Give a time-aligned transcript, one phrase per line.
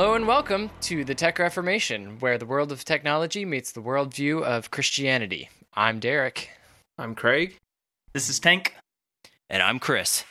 [0.00, 4.42] Hello and welcome to the Tech Reformation, where the world of technology meets the worldview
[4.42, 5.50] of Christianity.
[5.74, 6.48] I'm Derek.
[6.96, 7.58] I'm Craig.
[8.14, 8.74] This is Tank.
[9.50, 10.24] And I'm Chris.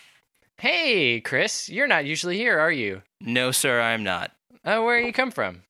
[0.58, 3.04] Hey, Chris, you're not usually here, are you?
[3.22, 4.32] No, sir, I'm not.
[4.66, 5.62] Uh, where you come from?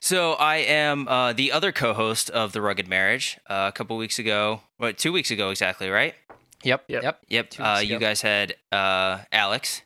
[0.00, 3.38] So I am uh, the other co-host of the Rugged Marriage.
[3.48, 6.16] Uh, a couple weeks ago, what, two weeks ago exactly, right?
[6.64, 7.02] Yep, Yep.
[7.04, 7.20] yep.
[7.28, 7.54] Yep.
[7.60, 9.82] Uh, you guys had uh, Alex,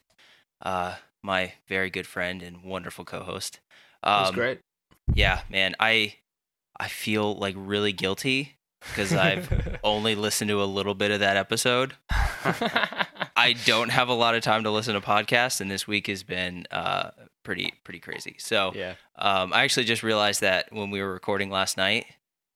[0.62, 0.94] uh,
[1.28, 3.60] my very good friend and wonderful co-host.
[4.02, 4.60] Um, great.
[5.12, 6.14] Yeah, man, I
[6.80, 11.36] I feel like really guilty because I've only listened to a little bit of that
[11.36, 11.94] episode.
[12.10, 16.22] I don't have a lot of time to listen to podcasts, and this week has
[16.22, 17.10] been uh,
[17.44, 18.36] pretty pretty crazy.
[18.38, 18.94] So yeah.
[19.16, 22.06] um, I actually just realized that when we were recording last night,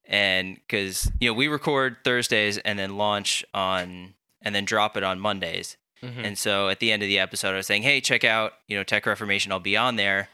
[0.07, 5.05] and because you know we record Thursdays and then launch on and then drop it
[5.05, 6.25] on Mondays, Mhm.
[6.25, 8.77] and so at the end of the episode, I was saying, "Hey, check out you
[8.77, 9.53] know Tech Reformation.
[9.53, 10.29] I'll be on there."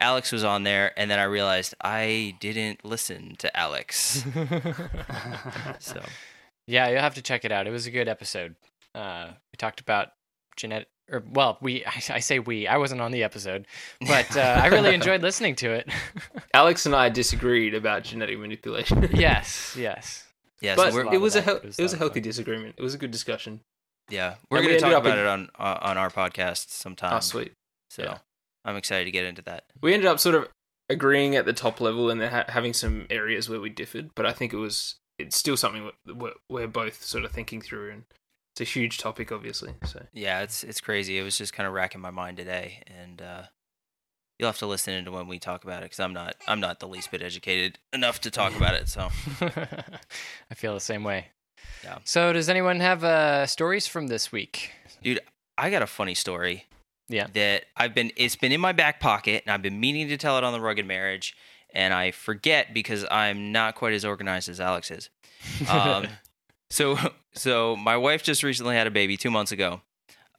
[0.00, 4.24] Alex was on there, and then I realized I didn't listen to Alex.
[5.80, 6.00] so
[6.66, 7.66] yeah, you'll have to check it out.
[7.66, 8.54] It was a good episode.
[8.94, 10.08] Uh, we talked about
[10.56, 12.66] genetic, or well, we I, I say we.
[12.66, 13.66] I wasn't on the episode,
[14.06, 15.88] but uh, I really enjoyed listening to it.
[16.54, 19.08] Alex and I disagreed about genetic manipulation.
[19.12, 20.24] yes, yes.
[20.60, 21.98] yeah, but so it was a hel- it was it was a a lot of
[22.00, 22.22] healthy fun.
[22.28, 22.74] disagreement.
[22.78, 23.60] It was a good discussion.
[24.08, 27.14] Yeah we're gonna talk about in- it on uh, on our podcast sometime.
[27.14, 27.52] oh, sweet.
[27.90, 28.18] So yeah.
[28.64, 29.64] I'm excited to get into that.
[29.80, 30.48] We ended up sort of
[30.90, 34.26] agreeing at the top level and then ha- having some areas where we differed, but
[34.26, 38.04] I think it was it's still something we're, we're both sort of thinking through, and
[38.54, 39.74] it's a huge topic, obviously.
[39.84, 41.18] So Yeah, it's it's crazy.
[41.18, 43.42] It was just kind of racking my mind today, and uh,
[44.38, 46.80] you'll have to listen into when we talk about it because I'm not I'm not
[46.80, 48.88] the least bit educated enough to talk about it.
[48.88, 49.08] So
[49.40, 51.28] I feel the same way.
[51.84, 51.98] Yeah.
[52.04, 54.72] So, does anyone have uh, stories from this week?
[55.02, 55.20] Dude,
[55.56, 56.64] I got a funny story.
[57.08, 57.28] Yeah.
[57.32, 60.36] That I've been it's been in my back pocket, and I've been meaning to tell
[60.38, 61.34] it on the rugged marriage,
[61.72, 65.10] and I forget because I'm not quite as organized as Alex is.
[65.68, 66.08] Um,
[66.70, 66.98] so
[67.32, 69.80] so my wife just recently had a baby two months ago.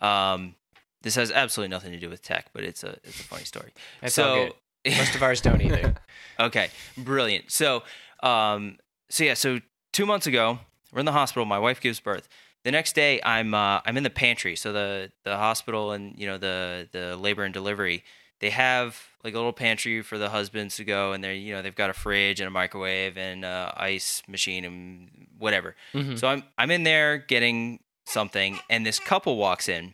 [0.02, 0.56] Um,
[1.02, 3.74] this has absolutely nothing to do with tech, but it's a it's a funny story.
[4.08, 4.54] So.
[4.86, 5.96] Most of ours don't either.
[6.40, 7.52] Okay, brilliant.
[7.52, 7.84] So,
[8.24, 8.78] um,
[9.10, 9.60] so yeah, so
[9.92, 10.60] two months ago,
[10.92, 11.46] we're in the hospital.
[11.46, 12.28] My wife gives birth.
[12.64, 14.56] The next day, I'm uh, I'm in the pantry.
[14.56, 18.04] So the the hospital and you know the the labor and delivery,
[18.42, 21.62] they have like a little pantry for the husbands to go, and they're you know
[21.62, 25.76] they've got a fridge and a microwave and uh, ice machine and whatever.
[25.94, 26.20] Mhm.
[26.20, 29.94] So I'm I'm in there getting something, and this couple walks in,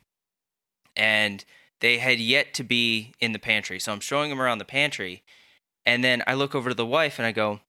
[0.95, 1.44] and
[1.81, 3.79] they had yet to be in the pantry.
[3.79, 5.23] So I'm showing them around the pantry,
[5.85, 7.59] and then I look over to the wife and I go,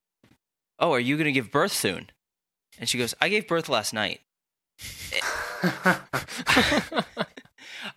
[0.78, 2.10] "Oh, are you going to give birth soon?"
[2.78, 4.20] And she goes, "I gave birth last night."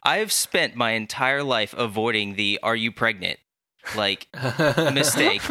[0.03, 3.39] I have spent my entire life avoiding the "Are you pregnant?"
[3.95, 4.27] like
[4.93, 5.41] mistake,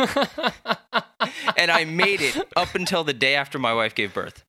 [1.57, 4.45] and I made it up until the day after my wife gave birth.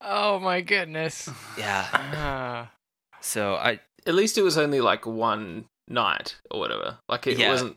[0.00, 1.28] oh my goodness.
[1.58, 1.86] Yeah.
[1.92, 2.70] Ah.
[3.20, 6.98] So I at least it was only like one night or whatever.
[7.08, 7.50] Like it Yeah.
[7.50, 7.76] wasn't,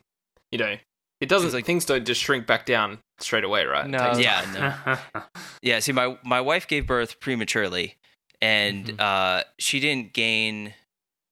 [0.50, 0.76] you know,
[1.20, 3.88] it doesn't It's like- things don't just shrink back down straight away, right?
[3.88, 4.16] No.
[4.18, 5.22] yeah no.
[5.62, 7.96] Yeah, see, my my wife gave birth prematurely,
[8.40, 9.00] and Mhm.
[9.00, 10.74] uh, she didn't gain.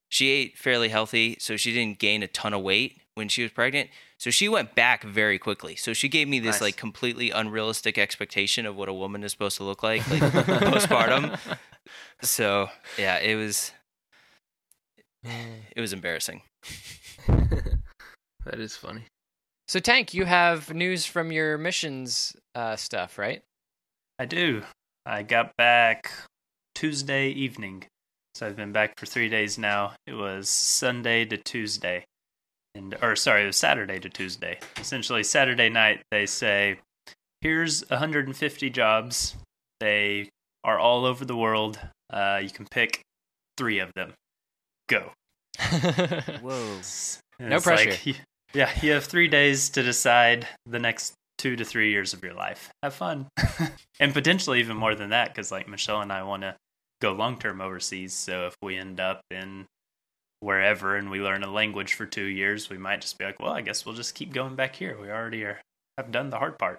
[0.09, 3.53] She ate fairly healthy, so she didn't gain a ton of weight when she was
[3.53, 3.91] pregnant.
[4.19, 5.77] So she went back very quickly.
[5.77, 6.61] So she gave me this Nice.
[6.63, 11.39] like completely unrealistic expectation of what a woman is supposed to look like, like postpartum.
[12.23, 13.73] So yeah, it was
[15.77, 16.43] it was embarrassing.
[17.27, 19.05] that is funny.
[19.69, 23.43] So, Tank, you have news from your missions uh, stuff, right?
[24.19, 24.63] I do.
[25.07, 26.11] I got back
[26.75, 27.85] Tuesday evening.
[28.35, 29.93] So I've been back for three days now.
[30.07, 32.05] It was Sunday to Tuesday.
[32.75, 34.59] And or sorry, it was Saturday to Tuesday.
[34.77, 36.79] Essentially Saturday night they say,
[37.41, 39.37] Here's 150 jobs.
[39.79, 40.31] They
[40.65, 41.79] are all over the world.
[42.13, 43.03] Uh, you can pick
[43.57, 44.15] three of them.
[44.89, 45.13] Go.
[46.41, 46.79] Whoa!
[47.39, 47.99] No it's like, pressure.
[48.07, 48.15] y-
[48.55, 52.35] yeah, you have three days to decide the next two to three years of your
[52.35, 52.71] life.
[52.83, 53.29] Have fun,
[54.01, 56.55] and potentially even more than that, because like Michelle and I want to
[57.03, 58.15] go long term overseas.
[58.15, 59.67] So if we end up in
[60.41, 63.53] wherever and we learn a language for two years, we might just be like, well,
[63.53, 64.97] I guess we'll just keep going back here.
[65.01, 65.61] We already are
[65.99, 66.79] have done the hard part.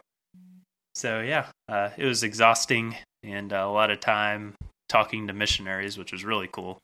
[0.93, 4.53] So yeah, uh, it was exhausting and uh, a lot of time
[4.87, 6.79] talking to missionaries, which was really cool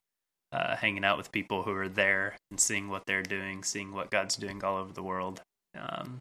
[0.52, 4.12] uh, hanging out with people who are there and seeing what they're doing, seeing what
[4.12, 5.42] God's doing all over the world.
[5.80, 6.20] Um,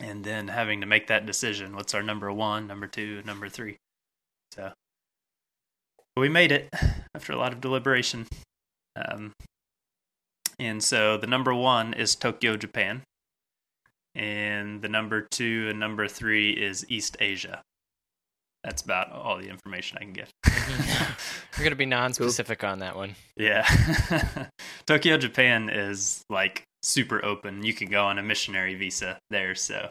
[0.00, 3.76] and then having to make that decision what's our number one, number two, number three.
[4.52, 4.72] So
[6.16, 6.68] we made it
[7.14, 8.26] after a lot of deliberation.
[8.96, 9.32] Um,
[10.58, 13.02] and so the number one is Tokyo, Japan.
[14.14, 17.62] and the number two and number three is East Asia.
[18.62, 20.30] That's about all the information I can give.
[21.58, 23.14] We're gonna be non-specific on that one.
[23.36, 23.66] Yeah.
[24.86, 27.64] Tokyo, Japan is like super open.
[27.64, 29.90] You can go on a missionary visa there, so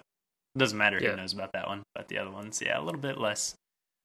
[0.55, 1.11] it doesn't matter Yeah.
[1.11, 1.83] who knows about that one.
[1.95, 3.55] But the other ones, yeah, a little bit less.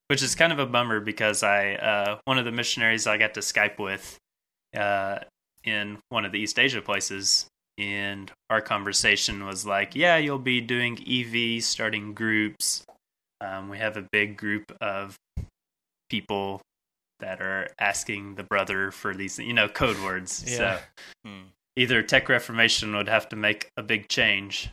[0.09, 3.35] Which is kind of a bummer because I uh one of the missionaries I got
[3.35, 4.17] to Skype with
[4.77, 5.19] uh
[5.65, 10.61] in one of the East Asia places and our conversation was like, Yeah, you'll be
[10.61, 12.85] doing EV starting groups.
[13.41, 15.17] Um, we have a big group of
[16.09, 16.61] people
[17.21, 20.45] that are asking the brother for these, you know, code words.
[20.47, 20.57] Yeah.
[20.57, 20.81] So
[21.27, 21.43] Hmm.
[21.77, 24.71] either Tech Reformation would have to make a big change,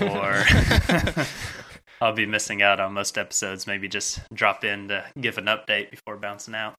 [0.00, 0.44] or
[2.00, 3.66] I'll be missing out on most episodes.
[3.66, 6.74] Maybe just drop in to give an update before bouncing out.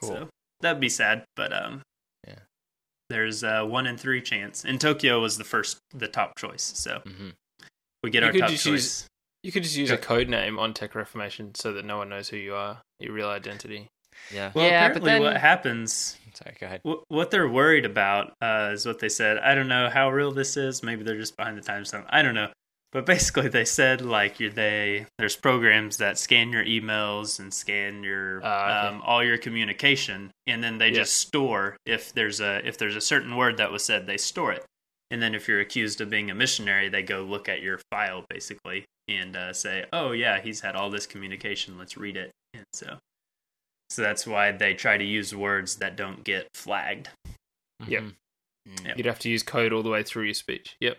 [0.00, 0.08] cool.
[0.10, 0.28] So
[0.60, 1.82] that'd be sad, but um,
[2.26, 2.38] Yeah.
[3.10, 6.62] There's a one in three chance, and Tokyo was the first, the top choice.
[6.74, 7.30] So hmm
[8.02, 8.66] we get You our top choice.
[8.66, 9.06] use-
[9.42, 9.94] You could just use Go.
[9.94, 13.12] a code name on Tech Reformation so that no one knows who you are, your
[13.12, 13.88] real identity.
[14.32, 14.52] Yeah.
[14.54, 16.80] Well, Yeah, but apparently, then- what happens Sorry, go ahead.
[16.84, 19.38] Wh- What they're worried about uh, is what they said.
[19.38, 20.82] I don't know how real this is.
[20.82, 21.90] Maybe they're just behind the times.
[21.90, 22.10] Something.
[22.12, 22.48] I don't know.
[22.90, 28.02] But basically, they said like you they there's programs that scan your emails and scan
[28.02, 28.96] your Ah, okay.
[28.96, 30.94] um, all your communication, and then they Yeah.
[31.02, 34.50] just store if there's a if there's a certain word that was said, they store
[34.52, 34.64] it.
[35.12, 38.24] And then if you're accused of being a missionary, they go look at your file
[38.28, 41.78] basically and uh, say, "Oh yeah, he's had all this communication.
[41.78, 42.98] Let's read it." And so,
[43.90, 47.08] so that's why they try to use words that don't get flagged.
[47.86, 48.02] Yep.
[48.02, 48.14] Mhm.
[48.68, 48.86] Mm.
[48.86, 48.96] Yep.
[48.96, 50.76] You'd have to use code all the way through your speech.
[50.80, 50.98] Yep.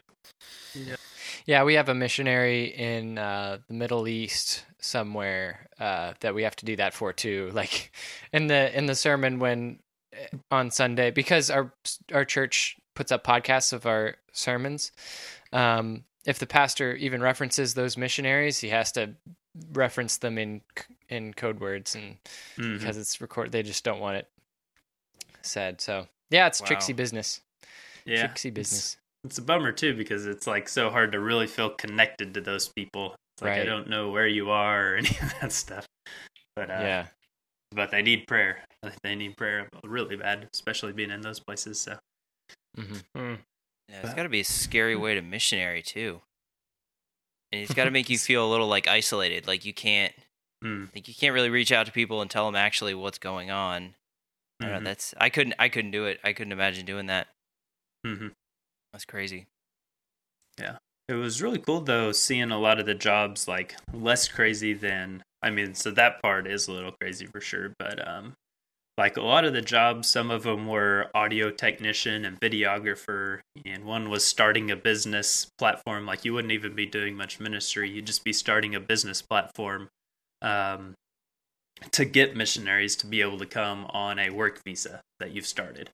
[1.45, 6.55] Yeah, we have a missionary in uh, the Middle East somewhere uh, that we have
[6.57, 7.51] to do that for too.
[7.53, 7.91] Like
[8.33, 9.79] in the in the sermon when
[10.13, 11.71] eh, on Sunday, because our
[12.13, 14.91] our church puts up podcasts of our sermons.
[15.53, 19.15] Um, if the pastor even references those missionaries, he has to
[19.73, 20.61] reference them in
[21.09, 22.17] in code words, and
[22.57, 22.79] Mhm.
[22.79, 24.29] because it's record, they just don't want it
[25.41, 25.81] said.
[25.81, 27.41] So yeah, it's tricksy business.
[28.05, 28.97] yeah, tricksy business.
[29.23, 32.69] It's, a bummer too because it's like so hard to really feel connected to those
[32.69, 33.15] people.
[33.35, 35.85] It's like I don't know where you are or any of that stuff.
[36.55, 37.07] But uh, yeah.
[37.71, 38.63] but they need prayer.
[39.03, 41.79] They need prayer really bad, especially being in those places.
[41.79, 41.97] So
[42.77, 43.17] mm-hmm.
[43.17, 43.39] Mm.
[43.89, 46.21] Yeah, it's got to be a scary way to missionary too.
[47.55, 50.13] And it's got to make you feel a little like isolated, like you can't,
[50.63, 53.51] mm, like you can't really reach out to people and tell them actually what's going
[53.51, 53.95] on.
[54.61, 54.89] I don't mhm, know.
[54.89, 56.19] That's I couldn't, I couldn't do it.
[56.23, 57.27] I couldn't imagine doing that.
[58.05, 58.31] mhm.
[58.93, 59.47] That's crazy.
[60.59, 64.73] Yeah, it was really cool though seeing a lot of the jobs like less crazy
[64.73, 68.33] than I mean, so that part is a little crazy for sure, but um
[68.97, 73.83] like a lot of the jobs, some of them were audio technician and videographer, and
[73.83, 76.05] one was starting a business platform.
[76.05, 79.89] Like you wouldn't even be doing much ministry; you'd just be starting a business platform
[80.41, 80.93] um,
[81.91, 85.89] to get missionaries to be able to come on a work visa that you've started.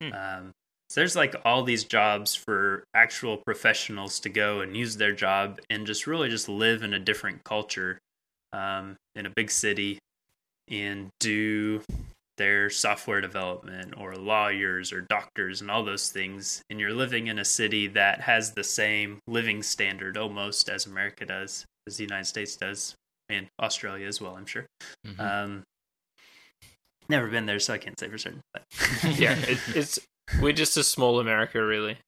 [0.00, 0.12] Hmm.
[0.12, 0.52] Um,
[0.88, 5.58] so there's like all these jobs for actual professionals to go and use their job
[5.68, 7.98] and just really just live in a different culture
[8.52, 9.98] um, in a big city
[10.68, 11.82] and do
[12.38, 16.62] their software development or lawyers or doctors and all those things.
[16.70, 21.24] And you're living in a city that has the same living standard almost as America
[21.26, 22.94] does, as the United States does,
[23.28, 24.66] and Australia as well, I'm sure.
[25.06, 25.18] Mhm.
[25.20, 25.62] Um,
[27.08, 28.40] never been there, so I can't say for certain.
[28.52, 28.62] But
[29.18, 29.98] Yeah, it, it's
[30.40, 31.98] we're just a small America, really.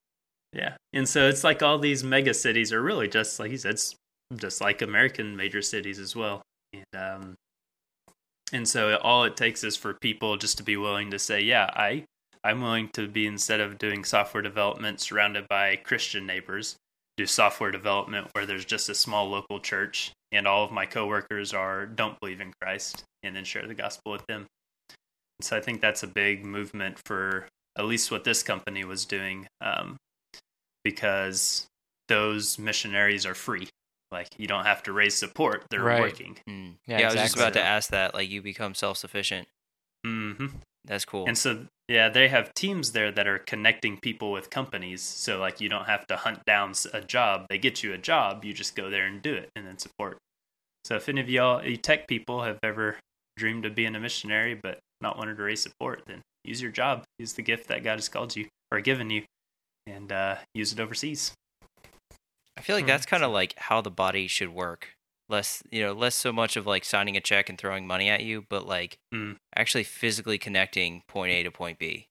[0.53, 0.77] Yeah.
[0.93, 3.95] And so it's like all these mega cities are really just like he said, it's
[4.37, 6.43] just like American major cities as well.
[6.73, 7.35] And um
[8.53, 11.71] and so all it takes is for people just to be willing to say, yeah,
[11.75, 12.05] I
[12.45, 16.77] I'm willing to be instead of doing software development surrounded by Christian neighbors,
[17.17, 21.53] do software development where there's just a small local church and all of my coworkers
[21.53, 24.47] are don't believe in Christ and then share the gospel with them.
[25.41, 29.47] So I think that's a big movement for at least what this company was doing.
[29.61, 29.97] Um,
[30.85, 31.67] because
[32.09, 33.69] those missionaries are free.
[34.11, 36.01] Like you don't have to raise support; they're Right.
[36.01, 36.39] working.
[36.49, 36.75] Mm.
[36.87, 38.15] Yeah, Yeah, I was just about to ask that.
[38.15, 39.49] Like you become self sufficient.
[40.05, 40.47] hmm
[40.85, 41.27] That's cool.
[41.27, 45.03] And so, yeah, they have teams there that are connecting people with companies.
[45.03, 48.45] So, like, you don't have to hunt down a job; they get you a job.
[48.45, 50.17] You just go there and do it, and then support.
[50.85, 52.97] So, if any of y'all, you tech people, have ever
[53.37, 57.05] dreamed of being a missionary but not wanted to raise support, then use your job,
[57.19, 59.25] use the gift that God has called you or given you,
[59.87, 61.33] and uh, use it overseas.
[62.59, 62.89] I feel like Hmm.
[62.89, 64.97] that's kind of like how the body should work.
[65.29, 68.23] Less, you know, less so much of like signing a check and throwing money at
[68.25, 69.39] you, but like Mm.
[69.55, 72.09] actually physically connecting point A to point B.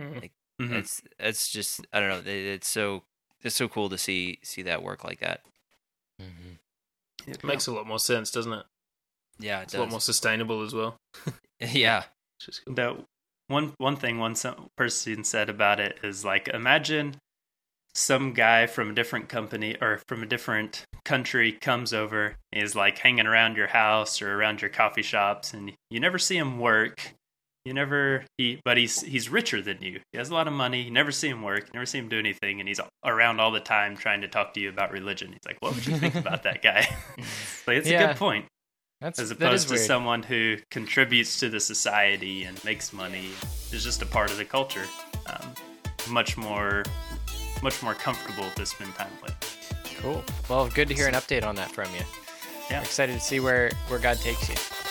[0.00, 0.30] Mm.
[0.60, 0.72] Mhm.
[0.72, 2.18] It's it's just I don't know.
[2.18, 3.04] it- It's so
[3.42, 5.42] it's so cool to see see that work like that.
[6.20, 7.30] Mm-hmm.
[7.30, 8.66] It makes a lot more sense, doesn't it?
[9.38, 10.96] Yeah, it It's a lot more sustainable as well.
[11.60, 12.04] yeah,
[12.46, 12.74] Which cool.
[12.74, 13.04] The
[13.48, 14.36] one one thing one
[14.76, 17.16] person said about it is like imagine
[17.94, 22.98] some guy from a different company or from a different country comes over is like
[22.98, 27.14] hanging around your house or around your coffee shops and you never see him work.
[27.64, 30.00] You never he but he's he's richer than you.
[30.10, 30.82] He has a lot of money.
[30.82, 31.66] You never see him work.
[31.66, 34.54] You never see him do anything and he's around all the time trying to talk
[34.54, 35.28] to you about religion.
[35.32, 36.88] He's like what would you think about that guy?
[37.64, 38.46] Like it's a good point.
[39.00, 39.86] That's as opposed to weird.
[39.86, 43.30] someone who contributes to the society and makes money
[43.72, 44.84] is just a part of the culture.
[45.26, 45.54] Um,
[46.08, 46.84] much more
[47.62, 49.34] much more comfortable to spend time with
[50.00, 50.24] Cool.
[50.48, 52.00] Well, good to hear an update on that from you.
[52.68, 52.78] Yeah.
[52.78, 54.81] I'm excited to see where where God takes you.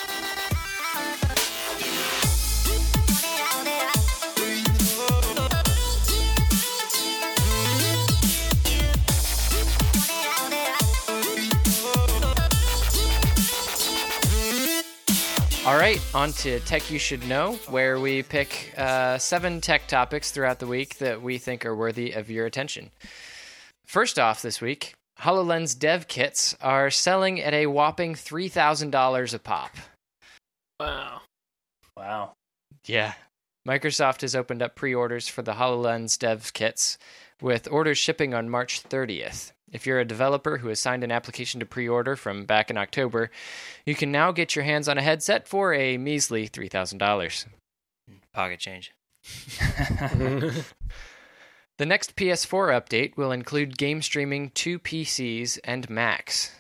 [15.72, 20.30] All right, on to Tech You Should Know, where we pick uh, seven tech topics
[20.30, 22.90] throughout the week that we think are worthy of your attention.
[23.86, 29.72] First off, this week, HoloLens dev kits are selling at a whopping $3,000 a pop.
[30.78, 31.22] Wow.
[31.96, 32.34] wow
[32.86, 33.14] Yeah.
[33.66, 36.98] Microsoft has opened up pre orders for the HoloLens dev kits,
[37.42, 39.54] with orders shipping on March 30th.
[39.72, 42.78] If you're a developer who has signed an application to pre order from back in
[42.78, 43.32] October,
[43.86, 47.46] you can now get your hands on a headset for a measly $3,000.
[48.34, 48.92] pocket change.
[51.78, 56.52] The next PS4 update will include game streaming to PCs and Macs.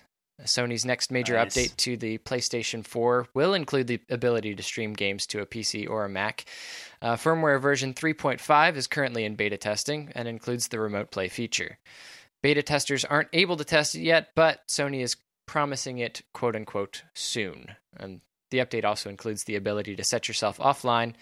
[0.44, 1.56] Sony's next major Nice.
[1.56, 5.88] update to the PlayStation 4 will include the ability to stream games to a PC
[5.88, 6.46] or a Mac.
[7.04, 11.78] Uh, firmware version 3.5 is currently in beta testing and includes the remote play feature.
[12.44, 15.16] Beta testers aren't able to test it yet, but Sony is
[15.48, 17.76] promising it quote unquote soon.
[17.98, 21.14] And the update also includes the ability to set yourself offline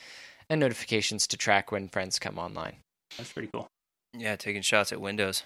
[0.50, 2.78] and notifications to track when friends come online.
[3.18, 3.68] that's pretty cool
[4.18, 5.44] Yeah, taking shots at Windows.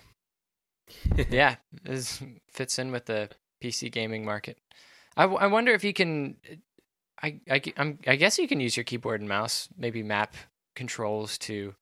[1.30, 3.30] yeah, this fits in with the
[3.64, 4.58] PC gaming market.
[5.16, 6.36] I, w- I wonder if you can.
[7.22, 10.36] I I I'm, I guess you can use your keyboard and mouse, maybe map
[10.76, 11.74] controls to,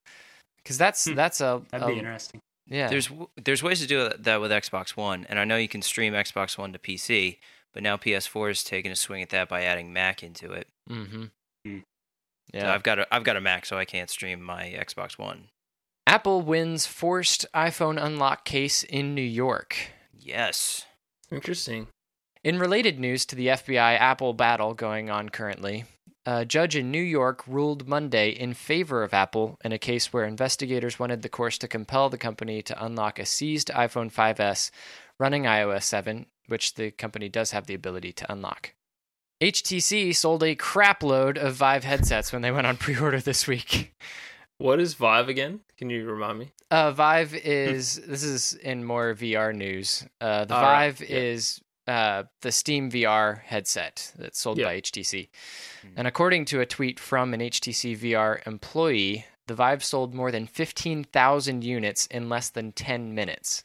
[0.62, 1.14] because that's Hmm.
[1.14, 2.40] that's a, that'd be a- interesting
[2.72, 2.88] yeah.
[2.88, 6.12] There's there's ways to do that with Xbox One, and I know you can stream
[6.14, 7.38] Xbox One to PC,
[7.72, 10.68] but now PS4 is taking a swing at that by adding Mac into it.
[10.90, 11.24] mm-hmm.
[11.66, 11.78] Hmm.
[12.52, 12.74] So Yeah.
[12.74, 15.48] I've got a I've got a Mac, so I can't stream my Xbox One.
[16.06, 19.76] Apple wins forced iPhone unlock case in New York.
[20.18, 20.86] Yes.
[21.30, 21.86] Interesting.
[22.44, 25.84] In related news to the FBI Apple battle going on currently,
[26.24, 30.24] a judge in New York ruled Monday in favor of Apple in a case where
[30.24, 34.70] investigators wanted the course to compel the company to unlock a seized iPhone 5S
[35.18, 38.74] running iOS 7, which the company does have the ability to unlock.
[39.42, 43.94] HTC sold a crapload of Vive headsets when they went on pre order this week.
[44.58, 45.60] What is Vive again?
[45.76, 46.52] Can you remind me?
[46.70, 50.06] Uh, Vive is this is in more VR news.
[50.20, 51.16] Uh, the All right, Vive yeah.
[51.16, 54.66] is uh, the Steam VR headset that's sold Yeah.
[54.66, 55.28] by HTC.
[55.82, 55.88] Hmm.
[55.96, 60.46] And according to a tweet from an HTC VR employee, the Vive sold more than
[60.46, 63.64] 15,000 units in less than 10 minutes.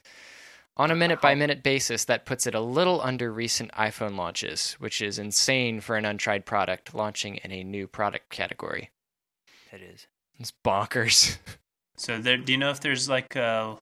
[0.76, 4.74] On a minute by minute basis, that puts it a little under recent iPhone launches,
[4.74, 8.92] which is insane for an untried product launching in a new product category.
[9.72, 10.08] It is.
[10.40, 11.38] It's bonkers.
[11.98, 13.74] so there do you know if there's like uh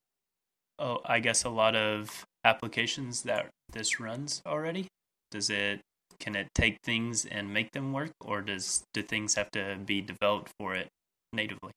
[0.80, 4.87] oh i guess a lot of applications that this runs already
[5.31, 5.81] does it
[6.19, 9.99] can it take things and make them work or does do things have to be
[9.99, 10.87] developed for it
[11.33, 11.71] natively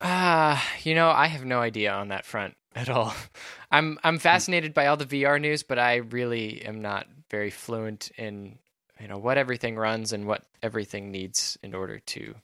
[0.00, 3.14] Ah, you know, I have no idea on that front at all.
[3.70, 8.10] I'm I'm fascinated by all the VR news, but I really am not very fluent
[8.18, 8.58] in
[9.00, 12.34] you know what everything runs and what everything needs in order to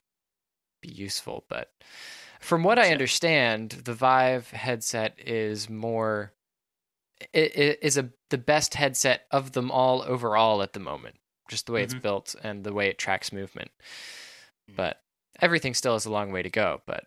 [0.81, 1.45] be useful.
[1.49, 1.71] But
[2.41, 6.33] from what I understand, the Vive headset is more
[7.33, 11.17] is a the best headset of them all overall at the moment.
[11.51, 12.03] Just the way it's Mhm.
[12.03, 13.71] built and the way it tracks movement.
[14.69, 15.03] But
[15.41, 16.83] everything still has a long way to go.
[16.87, 17.05] But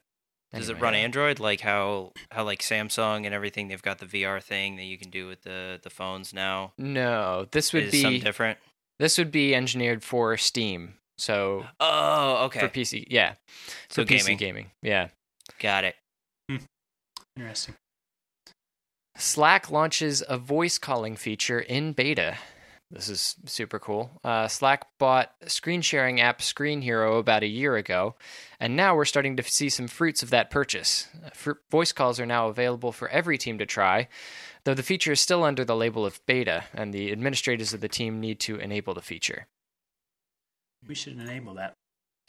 [0.53, 3.67] Does it run Android like how how like Samsung and everything?
[3.67, 6.73] They've got the VR thing that you can do with the the phones now.
[6.77, 8.59] No, this would Is be something different.
[8.99, 10.97] this would be engineered for Steam.
[11.17, 12.59] So Oh, okay.
[12.59, 13.33] for PC, yeah,
[13.89, 14.37] for so PC gaming.
[14.37, 15.07] gaming, yeah.
[15.59, 15.95] Got it.
[17.37, 17.75] interesting
[19.17, 22.37] Slack launches a voice calling feature in beta.
[22.91, 24.19] this is super cool.
[24.23, 28.15] Uh, Slack bought screen sharing app Screenhero about a year ago,
[28.59, 31.07] and now we're starting to see some fruits of that purchase.
[31.25, 34.07] Uh, fr- voice calls are now available for every team to try,
[34.65, 37.87] though the feature is still under the label of beta, and the administrators of the
[37.89, 39.47] team need to enable the feature.
[40.87, 41.73] We should enable that.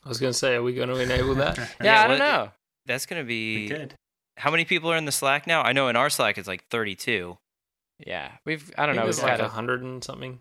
[0.05, 1.59] I was going to say, are we going to enable that?
[1.59, 2.51] Yeah, Yeah, I don't know.
[2.87, 3.89] That's gonna we be.
[4.37, 4.43] Could.
[4.43, 5.63] How many people are in the Slack now?
[5.63, 7.37] I know in our Slack it's like 32.
[8.07, 9.07] Yeah, we've I don't know.
[9.07, 10.39] It's We've like a a, hundred and something.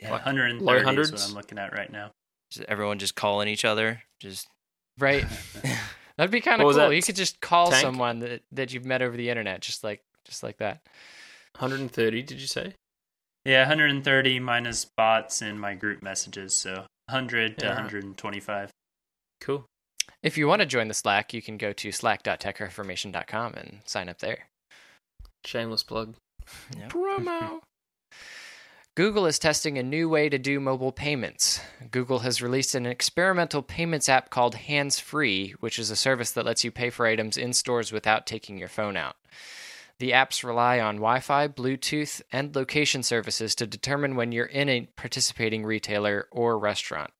[0.00, 1.28] Yeah, Like 130 is what?
[1.28, 2.10] I'm looking at right now.
[2.50, 4.02] Just everyone just calling each other.
[4.20, 4.48] Just
[4.98, 5.24] right.
[6.18, 6.74] That'd be kind of cool.
[6.74, 6.94] that?
[6.94, 7.82] You could just call Tank?
[7.82, 10.80] someone that that you've met over the internet, just like just like that.
[11.58, 12.74] 130, did you say?
[13.46, 18.70] yeah, 130 minus bots in my group messages, so 100 to 125.
[19.40, 19.64] Cool.
[20.26, 24.18] If you want to join the Slack, you can go to slack.techreformation.com and sign up
[24.18, 24.48] there.
[25.44, 26.16] Shameless plug.
[26.76, 26.90] Yep.
[26.90, 27.60] Promo.
[28.96, 31.60] Google is testing a new way to do mobile payments.
[31.92, 36.44] Google has released an experimental payments app called Hands Free, which is a service that
[36.44, 39.14] lets you pay for items in stores without taking your phone out.
[40.00, 44.68] The apps rely on Wi Fi, Bluetooth, and location services to determine when you're in
[44.68, 47.10] a participating retailer or restaurant.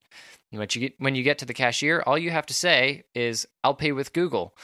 [0.53, 3.05] And When you, get, when you get to the cashier, all you have to say
[3.15, 4.57] is, I'll pay with Google,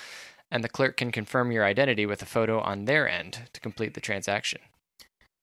[0.51, 3.95] and the clerk can confirm your identity with a photo on their end to complete
[3.95, 4.61] the transaction.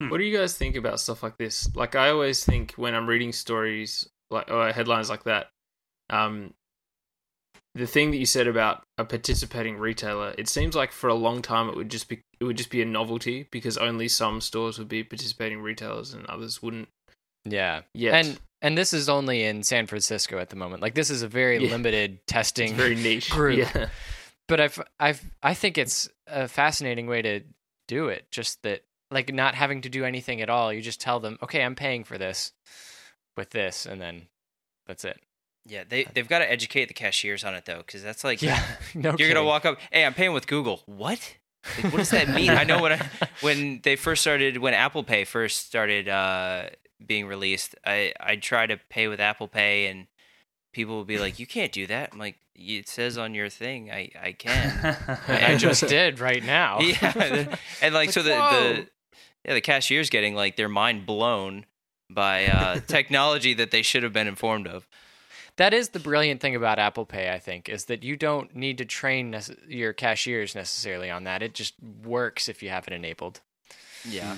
[0.01, 0.09] Hmm.
[0.09, 1.73] What do you guys think about stuff like this?
[1.75, 5.49] Like, I always think when I'm reading stories like or headlines like that,
[6.09, 6.53] um,
[7.75, 11.41] the thing that you said about a participating retailer, it seems like for a long
[11.41, 13.47] time it would just be it would just be a novelty
[18.61, 18.67] because only some stores would be participating retailers and others wouldn't Yeah.
[18.67, 18.67] yet.
[18.67, 20.81] And and this is only in San Francisco at the moment.
[20.81, 21.71] Like this is a very Yeah.
[21.71, 23.29] limited it's testing very niche.
[23.29, 23.57] group.
[23.73, 23.89] Yeah.
[24.47, 27.41] But I've I've I think it's a fascinating way to
[27.87, 28.31] do it.
[28.31, 30.71] Just that like not having to do anything at all.
[30.73, 32.51] You just tell them, "Okay, I'm paying for this
[33.38, 34.27] with this." And then
[34.88, 35.19] that's it.
[35.65, 38.60] Yeah, they they've got to educate the cashiers on it though, because that's like Yeah.
[38.95, 39.34] no you're kidding.
[39.36, 39.77] gonna walk up.
[39.91, 40.81] Hey, I'm paying with Google.
[40.86, 41.38] What?
[41.84, 42.49] Like, what does that mean?
[42.51, 43.10] I know when I,
[43.41, 46.69] when they first started when Apple Pay first started uh,
[47.05, 50.07] being released, I I tried to pay with Apple Pay and
[50.73, 53.91] people will be like, "You can't do that." I'm like, "It says on your thing,
[53.91, 56.79] I I can." I just did right now.
[56.81, 57.47] yeah,
[57.81, 58.73] and like, Like, so the whoa.
[58.73, 58.88] the
[59.45, 61.65] yeah the cashier's getting like their mind blown
[62.09, 64.88] by uh, technology that they should have been informed of.
[65.57, 68.77] That is the brilliant thing about Apple Pay, I think, is that you don't need
[68.77, 71.43] to train nece- your cashiers necessarily on that.
[71.43, 71.73] It just
[72.05, 73.41] works if you have it enabled.
[74.07, 74.38] Yeah,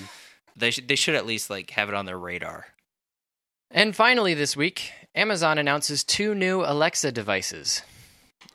[0.55, 2.67] they should they should at least like have it on their radar.
[3.69, 7.83] And finally, this week, Amazon announces two new Alexa devices.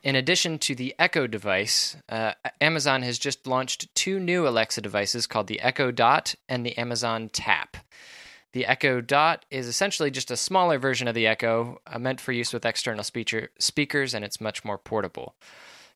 [0.03, 5.25] In addition to the Echo device, uh, Amazon has just launched two new Alexa devices
[5.25, 7.77] called the Echo Dot and the Amazon Tap.
[8.53, 12.31] The Echo Dot is essentially just a smaller version of the Echo, uh, meant for
[12.31, 15.35] use with external speaker- speakers, and it's much more portable.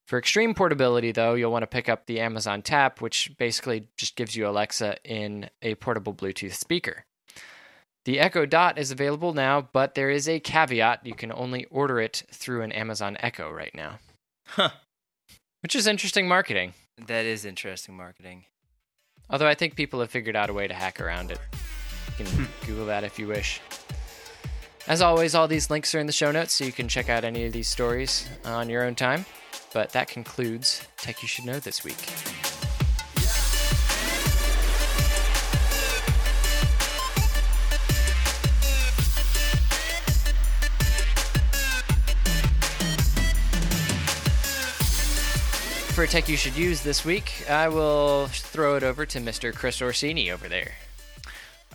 [0.08, 4.16] For extreme portability, though, you'll want to pick up the Amazon Tap, which basically just
[4.16, 7.06] gives you Alexa in a portable Bluetooth speaker.
[8.04, 11.06] The Echo Dot is available now, but there is a caveat.
[11.06, 14.00] You can only order it through an Amazon Echo right now.
[14.48, 14.72] Huh.
[15.62, 16.74] Which is interesting marketing.
[17.08, 18.46] That is interesting marketing.
[19.30, 21.40] Although I think people have figured out a way to hack around it.
[22.18, 22.66] You can hmm.
[22.66, 23.62] Google that if you wish.
[24.88, 27.24] As always, all these links are in the show notes, so you can check out
[27.24, 29.26] any of these stories on your own time.
[29.74, 31.96] But that concludes Tech You Should Know this week.
[45.94, 49.54] For Tech You Should Use this week, I will throw it over to Mr.
[49.54, 50.74] Chris Orsini over there.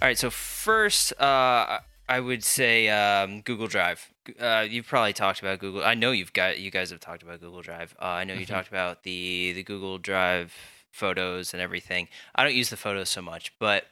[0.02, 4.08] All right, so first, uh, I would say um, Google Drive.
[4.38, 5.84] Uh, you've probably talked about Google.
[5.84, 7.94] I know you've got you guys have talked about Google Drive.
[8.00, 8.50] Uh, I know you Mhm.
[8.50, 10.54] talked about the the Google Drive
[10.92, 12.08] photos and everything.
[12.34, 13.86] I don't use the photos so much, but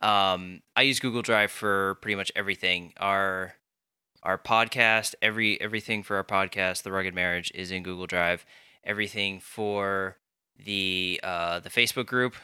[0.00, 2.94] um, I use Google Drive for pretty much everything.
[2.98, 3.54] Our
[4.22, 8.46] our podcast, every everything for our podcast, The Rugged Marriage, is in Google Drive.
[8.82, 10.16] Everything for
[10.56, 12.34] the uh, the Facebook group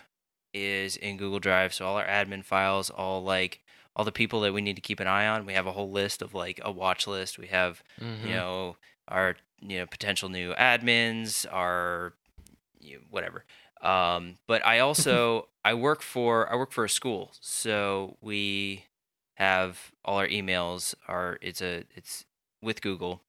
[0.52, 1.72] is in Google Drive.
[1.74, 3.60] So all our admin files, all like
[3.96, 5.46] all the people that we need to keep an eye on.
[5.46, 7.38] We have a whole list of like a watch list.
[7.38, 8.24] We have Mhm.
[8.28, 8.76] you know
[9.08, 12.14] our you know potential new admins, our
[12.80, 13.44] you know, whatever.
[13.80, 18.86] Um, but I also I work for I work for a school, so we
[19.34, 22.24] have all our emails are it's a it's
[22.62, 23.22] with Google.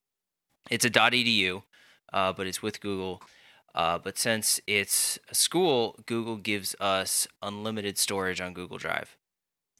[0.69, 1.63] It's a .edu,
[2.13, 3.21] uh, but it's with Google.
[3.75, 9.17] Uh, but since it's a school, Google gives us unlimited storage on Google Drive.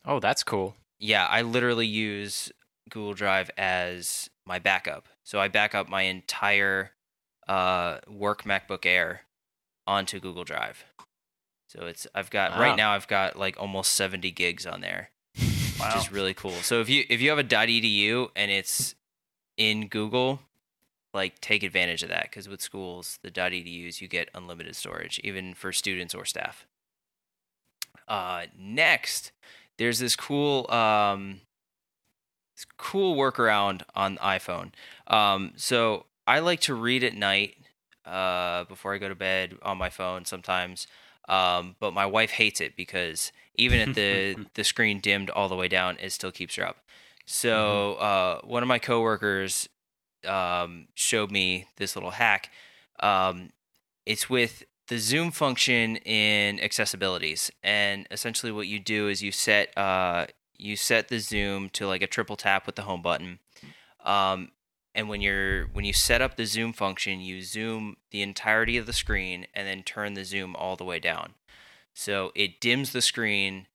[0.05, 0.75] Oh, that's cool.
[0.99, 2.51] yeah, I literally use
[2.89, 5.07] Google Drive as my backup.
[5.23, 6.91] So I back up my entire
[7.47, 9.21] uh, work MacBook Air
[9.87, 10.85] onto Google Drive.
[11.67, 12.59] So it's I've got Wow.
[12.61, 15.41] right now I've got like almost 70 gigs on there, Wow.
[15.95, 16.51] which is really cool.
[16.51, 18.95] So if you if you have a .edu and it's
[19.57, 20.39] in Google,
[21.13, 25.53] like take advantage of that because with schools the .edus you get unlimited storage even
[25.53, 26.65] for students or staff.
[28.07, 29.31] Uh, next,
[29.77, 31.41] there's this cool um,
[32.55, 34.71] this cool workaround on iPhone.
[35.07, 37.55] Um, so I like to read at night
[38.05, 40.87] uh, before I go to bed on my phone sometimes.
[41.27, 45.55] Um, but my wife hates it because even at the the screen dimmed all the
[45.55, 46.77] way down, it still keeps her up.
[47.25, 49.67] So uh, one of my coworkers
[50.27, 52.51] um, showed me this little hack.
[52.99, 53.49] Um,
[54.05, 59.75] it's with the zoom function in accessibilities, and essentially what you do is you set
[59.77, 63.39] uh, you set the zoom to like a triple tap with the home button.
[64.03, 64.51] Um,
[64.93, 68.85] and when you're when you set up the zoom function, you zoom the entirety of
[68.85, 71.33] the screen and then turn the zoom all the way down.
[71.93, 73.67] So it dims the screen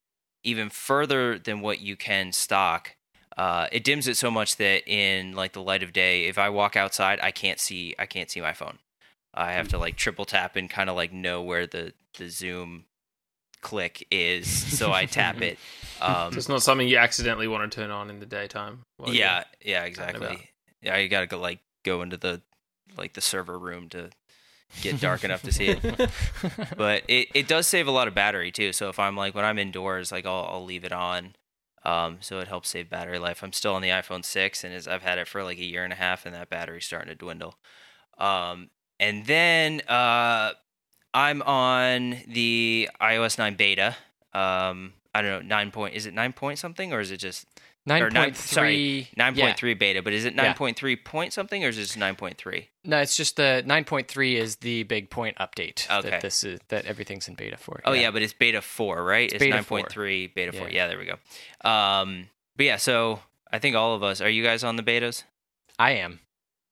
[0.43, 2.97] even further than what you can stock.
[3.37, 6.49] Uh, it dims it so much that in like the light of day, if I
[6.49, 8.79] walk outside, I can't see I can't see my phone.
[9.35, 12.85] I have to like triple tap and kind of like know where the the zoom
[13.61, 15.59] click is, so I tap it.
[16.01, 18.81] Um, So it's not something you accidentally want to turn on in the daytime.
[19.07, 20.51] yeah, yeah, exactly.
[20.83, 22.41] Yeah, you gotta go like go into the
[22.97, 24.11] like the server room to
[24.83, 25.81] get dark enough to see it.
[26.77, 28.73] But it, it does save a lot of battery too.
[28.73, 31.35] So if I'm like when I'm indoors, like I'll I'll leave it on.
[31.85, 33.43] Um, so it helps save battery life.
[33.43, 35.83] I'm still on the iPhone six, and as I've had it for like a year
[35.85, 37.57] and a half, and that battery's starting to dwindle.
[38.19, 38.69] Um,
[39.01, 40.53] and then uh,
[41.13, 43.97] I'm on the iOS nine beta.
[44.33, 45.95] Um, I don't know nine point.
[45.97, 47.47] Is it nine point something or is it just
[47.87, 49.09] Nine or nine- point sorry, three.
[49.17, 50.03] nine point three beta?
[50.03, 50.43] But is it Yeah.
[50.43, 52.69] nine point three point something or is it just nine point three?
[52.85, 55.91] No, it's just the nine point three is the big point update.
[55.91, 56.11] Okay.
[56.11, 57.81] That this is that everything's in beta for.
[57.87, 59.33] Oh yeah, but it's beta four, right?
[59.33, 60.69] It's, nine point three, beta four.
[60.69, 60.75] Yeah.
[60.75, 61.69] Yeah, there we go.
[61.69, 65.25] Um, but yeah, so I think all of us are you guys on the betas?
[65.79, 66.21] I am.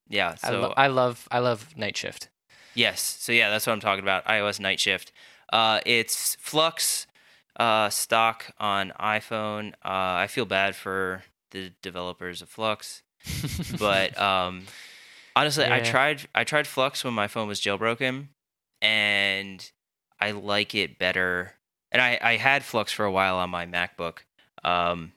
[0.09, 0.35] Yeah.
[0.43, 2.29] I, So lo- I love I love Night Shift.
[2.75, 4.25] yes, so yeah, that's what I'm talking about.
[4.25, 5.11] iOS Night Shift.
[5.53, 7.07] Uh, it's f.lux
[7.59, 9.73] uh, stock on iPhone.
[9.85, 13.01] Uh, I feel bad for the developers of f.lux,
[13.79, 14.65] but um,
[15.35, 18.27] honestly, I tried I tried f.lux when my phone was jailbroken,
[18.81, 19.71] and
[20.19, 21.53] I like it better.
[21.91, 24.19] And I, I had f.lux for a while on my MacBook,
[24.63, 25.13] um,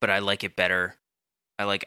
[0.00, 0.94] but I like it better.
[1.58, 1.84] I like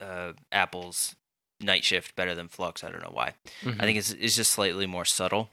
[0.00, 1.16] uh, Apple's
[1.60, 2.82] Night Shift better than f.lux.
[2.84, 3.34] I don't know why.
[3.62, 3.80] Mhm.
[3.80, 5.50] I think it's it's just slightly more subtle.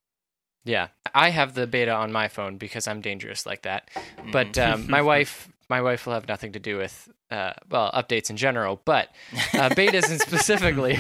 [0.66, 3.90] Yeah, I have the beta on my phone because I'm dangerous like that.
[4.32, 4.74] But Mhm.
[4.74, 8.38] um, my wife, my wife will have nothing to do with uh, well updates in
[8.38, 9.10] general, but
[9.54, 10.98] uh, betas and specifically.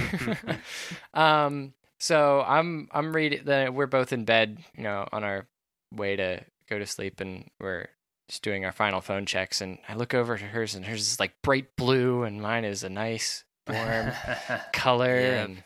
[1.13, 3.73] um, so I'm I'm reading.
[3.73, 5.47] We're both in bed, you know, on our
[5.93, 7.87] way to go to sleep, and we're
[8.29, 9.61] just doing our final phone checks.
[9.61, 12.83] And I look over to hers, and hers is like bright blue, and mine is
[12.83, 14.11] a nice warm
[14.73, 15.43] color, Yeah.
[15.43, 15.63] and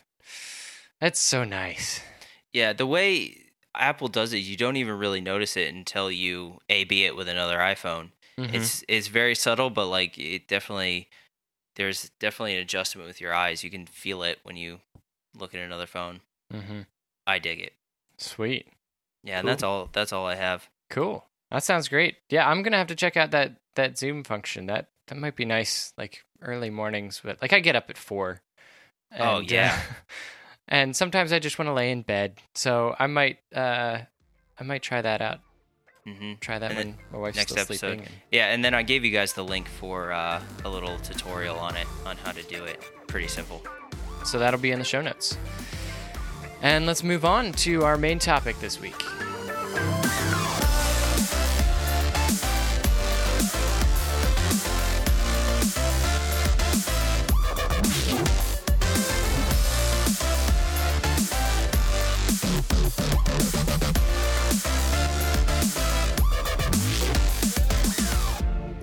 [1.00, 2.00] that's so nice.
[2.52, 3.38] Yeah, the way
[3.74, 7.58] Apple does it, you don't even really notice it until you A/B it with another
[7.58, 8.10] iPhone.
[8.38, 8.54] Mhm.
[8.54, 11.08] It's it's very subtle, but like it definitely
[11.76, 13.64] there's definitely an adjustment with your eyes.
[13.64, 14.80] You can feel it when you
[15.34, 16.20] look at another phone.
[16.52, 16.86] Mhm.
[17.26, 17.72] I dig it.
[18.18, 18.66] sweet.
[19.24, 19.88] Yeah, and that's all.
[19.92, 20.68] That's all I have.
[20.90, 21.26] Cool.
[21.50, 22.16] That sounds great.
[22.28, 24.66] Yeah, I'm gonna have to check out that that Zoom function.
[24.66, 27.20] That that might be nice, like early mornings.
[27.24, 28.40] But like I get up at four.
[29.18, 29.78] Oh, yeah.
[29.78, 29.92] uh,
[30.68, 32.38] and sometimes I just want to lay in bed.
[32.54, 33.98] So I might uh
[34.58, 35.40] I might try that out.
[36.06, 36.32] Mm-hmm.
[36.40, 37.78] Try that And when my wife's next still episode.
[37.88, 38.06] sleeping.
[38.06, 41.56] and- Yeah, and then I gave you guys the link for uh, a little tutorial
[41.58, 42.80] on it on how to do it.
[43.06, 43.62] Pretty simple.
[44.24, 45.36] So that'll be in the show notes.
[46.60, 49.00] And let's move on to our main topic this week.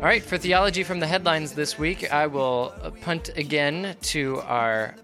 [0.10, 4.42] All right, for theology from the headlines this week, I will uh, punt again to
[4.42, 4.96] our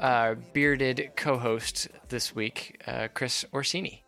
[0.00, 4.02] uh, bearded co-host this week, uh, Chris Orsini.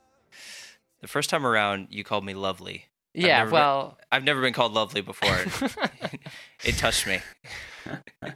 [1.01, 2.87] The first time around, you called me lovely.
[3.15, 5.31] Yeah, never been- well, I've never been called lovely before.
[6.65, 7.21] it touched me.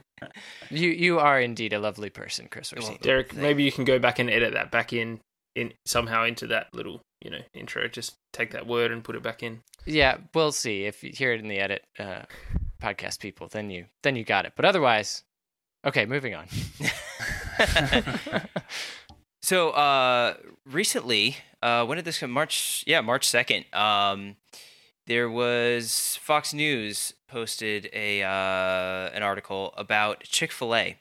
[0.69, 2.99] you you are indeed a lovely person, Chris Orsini.
[3.01, 5.19] Derek, maybe you can go back and edit that back in,
[5.55, 7.89] in somehow into that little, you know, intro.
[7.89, 9.63] Just take that word and put it back in.
[9.85, 11.83] Yeah, we'll see if you hear it in the edit.
[11.99, 12.21] Uh,
[12.81, 14.53] podcast people, then you then you got it.
[14.55, 15.23] But otherwise,
[15.85, 16.47] okay, moving on.
[19.41, 20.35] so uh,
[20.65, 22.31] recently, uh, when did this come?
[22.31, 23.65] March, yeah, March second.
[23.73, 24.37] Um,
[25.05, 30.97] there was Fox News posted a uh, an article about Chick Fil A,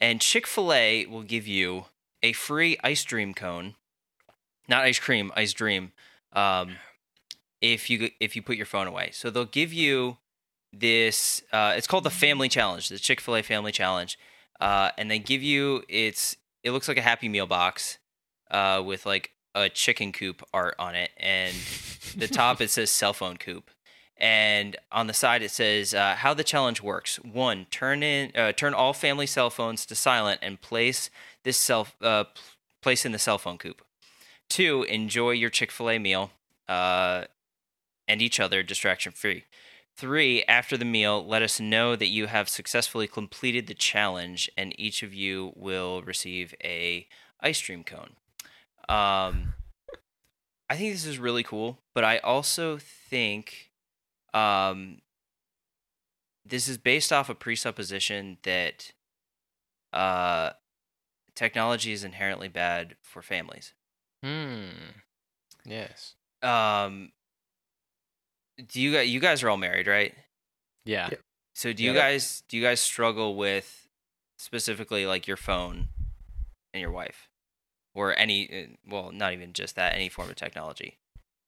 [0.00, 1.84] and Chick Fil A will give you
[2.22, 3.74] a free ice cream cone,
[4.68, 5.92] not ice cream, ice dream.
[6.32, 6.76] Um,
[7.60, 10.18] if you if you put your phone away, so they'll give you
[10.72, 11.42] this.
[11.52, 14.18] Uh, it's called the Family Challenge, the Chick Fil A Family Challenge,
[14.60, 17.98] uh, and they give you it's it looks like a Happy Meal box
[18.50, 21.54] uh, with like a chicken coop art on it, and
[22.16, 23.70] the top it says cell phone coop,
[24.18, 27.16] and on the side it says uh, how the challenge works.
[27.16, 31.10] One, turn in uh, turn all family cell phones to silent and place
[31.42, 32.24] this cell uh,
[32.82, 33.82] place in the cell phone coop.
[34.48, 36.30] Two, enjoy your Chick Fil A meal
[36.68, 37.24] uh,
[38.08, 39.44] and each other distraction free.
[39.96, 44.78] Three, after the meal, let us know that you have successfully completed the challenge, and
[44.78, 47.08] each of you will receive a
[47.40, 48.16] ice cream cone.
[48.88, 49.54] Um,
[50.68, 53.70] I think this is really cool, but I also think
[54.34, 54.98] um,
[56.44, 58.92] this is based off a presupposition that
[59.92, 60.50] uh,
[61.34, 63.72] technology is inherently bad for families.
[64.26, 64.90] Hmm.
[65.64, 66.14] Yes.
[66.42, 67.12] Um,
[68.68, 70.14] do you guys you guys are all married, right?
[70.84, 71.08] Yeah.
[71.12, 71.18] Yeah.
[71.54, 72.00] So do you Yeah.
[72.00, 73.86] guys do you guys struggle with
[74.38, 75.88] specifically like your phone
[76.74, 77.28] and your wife,
[77.94, 80.96] or any uh, well not even just that any form of technology?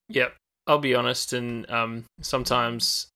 [0.08, 0.36] Yep.
[0.68, 3.08] I'll be honest, and um, sometimes,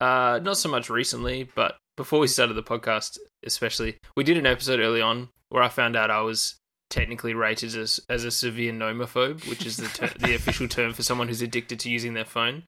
[0.00, 4.46] uh, not so much recently, but before we started the podcast, especially, we did an
[4.46, 6.56] episode early on where I found out I was
[6.90, 11.02] technically rated as as a severe nomophobe, which is the ter- the official term for
[11.02, 12.64] someone who's addicted to using their phone.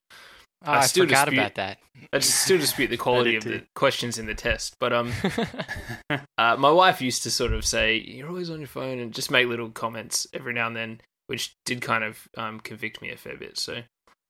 [0.63, 1.79] Oh, I I, still forgot dispute- about that.
[2.13, 5.11] I just still dispute the quality of the questions in the test, but um,
[6.37, 9.31] uh, my wife used to sort of say, "You're always on your phone," and just
[9.31, 13.17] make little comments every now and then, which did kind of um, convict me a
[13.17, 13.57] fair bit.
[13.57, 13.81] So,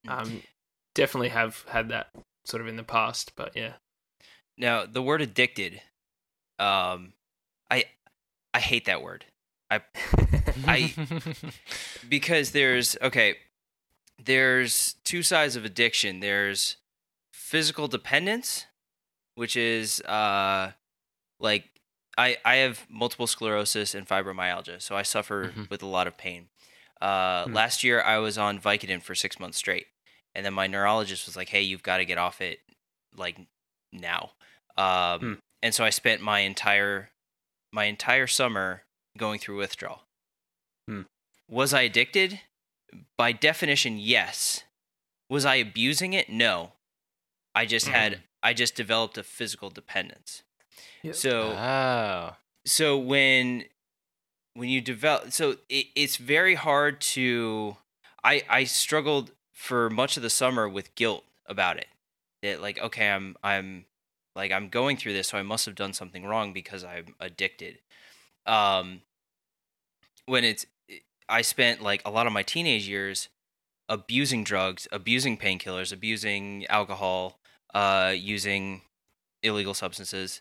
[0.08, 0.42] um,
[0.94, 2.08] definitely have had that
[2.46, 3.32] sort of in the past.
[3.36, 3.74] But yeah,
[4.56, 5.82] Now the word addicted,
[6.58, 7.12] um,
[7.70, 7.84] I
[8.54, 9.26] I hate that word.
[9.72, 9.80] I
[10.66, 10.94] I,
[12.08, 13.36] because there's okay
[14.22, 16.76] there's two sides of addiction there's
[17.32, 18.66] physical dependence
[19.34, 20.72] which is uh
[21.40, 21.64] like
[22.18, 25.70] i i have multiple sclerosis and fibromyalgia so i suffer Mhm.
[25.70, 26.48] with a lot of pain
[27.00, 27.54] uh Hmm.
[27.54, 29.86] last year i was on vicodin for six months straight
[30.34, 32.60] and then my neurologist was like hey you've got to get off it
[33.16, 33.38] like
[33.92, 34.32] now
[34.76, 35.32] um Hmm.
[35.62, 37.10] and so i spent my entire
[37.72, 38.82] my entire summer
[39.16, 40.02] going through withdrawal.
[40.88, 41.02] Hmm.
[41.48, 42.40] was i addicted?
[43.16, 44.64] By definition yes.
[45.30, 46.28] Was i abusing it?
[46.28, 46.72] No.
[47.54, 50.42] I just had i just developed a physical dependence.
[51.02, 51.14] Yep.
[51.14, 52.36] so oh.
[52.64, 53.64] so when
[54.54, 57.76] when you develop so it, it's very hard to
[58.24, 61.88] i i struggled for much of the summer with guilt about it.
[62.42, 63.84] That like okay i'm i'm
[64.34, 67.78] like i'm going through this so i must have done something wrong because i'm addicted
[68.46, 69.00] um
[70.26, 70.66] when it's
[71.28, 73.28] i spent like a lot of my teenage years
[73.88, 77.38] abusing drugs abusing painkillers abusing alcohol
[77.74, 78.82] uh using
[79.42, 80.40] illegal substances.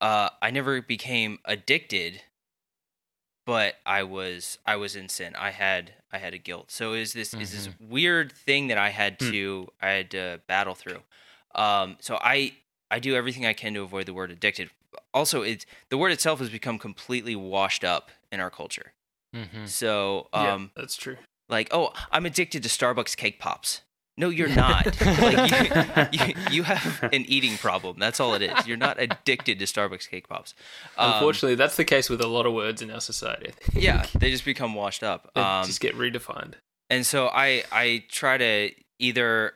[0.00, 2.22] Uh i never became addicted
[3.46, 5.34] but i was i was in sin.
[5.36, 6.70] I had i had a guilt.
[6.70, 9.30] So is this is this weird thing that i had Hmm.
[9.30, 11.02] to i had to battle through.
[11.54, 12.52] Um so i
[12.90, 14.70] i do everything i can to avoid the word addicted
[15.14, 18.92] also it's the word itself has become completely washed up in our culture.
[19.34, 21.16] Hmm so yeah, um that's true.
[21.48, 23.82] like oh i'm addicted to starbucks cake pops.
[24.16, 25.00] No you're not.
[25.00, 27.98] Like you, you, you have an eating problem.
[28.00, 28.66] That's all it is.
[28.66, 30.54] You're not addicted to starbucks cake pops.
[30.96, 33.52] Um, Unfortunately, that's the case with a lot of words in our society.
[33.74, 35.30] Yeah they just become washed up.
[35.36, 36.54] They um, just get redefined.
[36.90, 39.52] and so i i try to either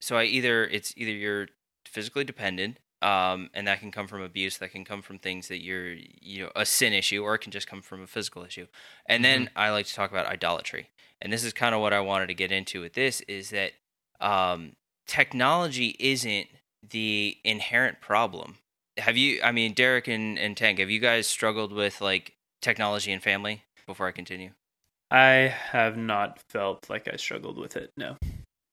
[0.00, 1.48] so i either it's either you're
[1.86, 5.62] physically dependent um and that can come from abuse that can come from things that
[5.62, 8.66] you're you know a sin issue or it can just come from a physical issue.
[9.06, 10.90] And then i like to talk about idolatry.
[11.20, 13.72] And this is kind of what i wanted to get into with this is that
[14.20, 14.72] um
[15.06, 16.48] technology isn't
[16.88, 18.56] the inherent problem.
[18.98, 23.12] Have you i mean derek and, and tank have you guys struggled with like technology
[23.12, 23.62] and family?
[23.86, 24.50] Before i continue.
[25.10, 27.90] I have not felt like I struggled with it.
[27.96, 28.16] No,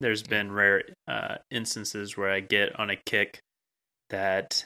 [0.01, 3.39] there's been rare uh, instances where I get on a kick
[4.09, 4.65] that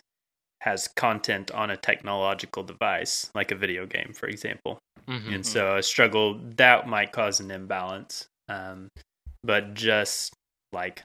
[0.61, 4.79] has content on a technological device, like a video game, for example.
[5.07, 8.27] hmm And so a struggle that might cause an imbalance.
[8.49, 8.89] Um,
[9.43, 10.33] but just
[10.73, 11.03] like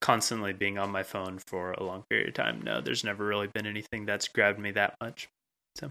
[0.00, 2.62] constantly being on my phone for a long period of time.
[2.62, 5.28] No, there's never really been anything that's grabbed me that much.
[5.76, 5.90] So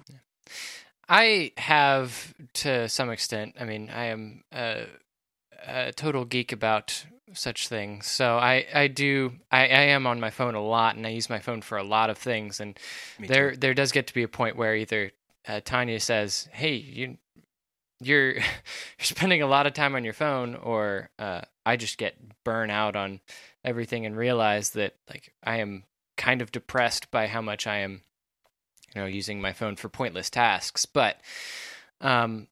[1.08, 3.56] I have to some extent.
[3.60, 4.86] I mean, I am a,
[5.66, 8.08] a total geek about such things.
[8.08, 11.30] So I, I do I, I am on my phone a lot and I use
[11.30, 12.78] my phone for a lot of things and
[13.20, 15.12] there there does get to be a point where either
[15.48, 17.18] uh, Tanya says, "Hey, you
[18.00, 18.44] you're you're
[19.00, 22.96] spending a lot of time on your phone," or uh, I just get burnt out
[22.96, 23.20] on
[23.64, 25.84] everything and realize that like I am
[26.18, 28.02] kind of depressed by how much I am,
[28.94, 30.86] you know, using my phone for pointless tasks.
[30.86, 31.20] But
[32.02, 32.48] um,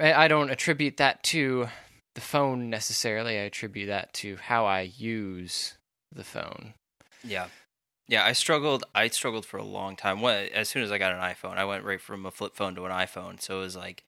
[0.00, 1.68] I, don't attribute that to
[2.14, 3.38] the phone necessarily.
[3.38, 5.74] I attribute that to how I use
[6.12, 6.74] the phone.
[7.24, 7.48] Yeah.
[8.06, 8.84] Yeah, I struggled.
[8.94, 10.24] I struggled for a long time.
[10.24, 12.86] As soon as I got an iPhone, I went right from a flip phone to
[12.86, 13.40] an iPhone.
[13.40, 14.02] So it was like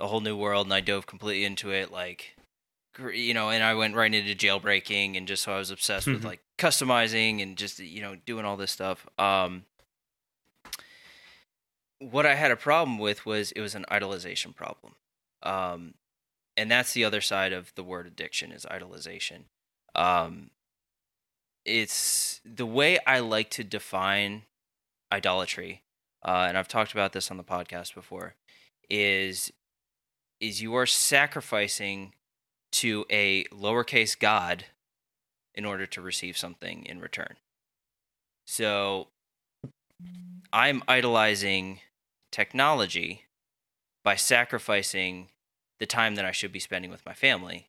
[0.00, 1.92] a whole new world, and I dove completely into it.
[1.92, 2.36] Like,
[3.12, 6.22] you know, and I went right into jailbreaking, and just so I was obsessed with
[6.22, 6.26] Mhm.
[6.26, 9.06] like customizing and just you know doing all this stuff.
[9.18, 9.66] Um,
[11.98, 14.94] what I had a problem with was it was an idolization problem,
[15.42, 15.94] um,
[16.56, 19.44] and that's the other side of the word addiction is idolization.
[19.94, 20.50] Um,
[21.64, 24.42] it's the way I like to define
[25.12, 25.82] idolatry,
[26.24, 28.34] uh, and I've talked about this on the podcast before.
[28.90, 29.52] Is
[30.40, 32.14] is you are sacrificing
[32.70, 34.66] to a lowercase god
[35.54, 37.36] in order to receive something in return.
[38.46, 39.08] So
[40.52, 41.80] I'm idolizing
[42.30, 43.24] technology
[44.08, 45.28] by sacrificing
[45.80, 47.68] the time that I should be spending with my family.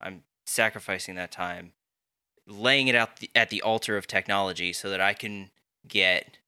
[0.00, 1.74] I'm sacrificing that time
[2.46, 5.50] laying it out the, at the altar of technology so that I can
[5.86, 6.38] get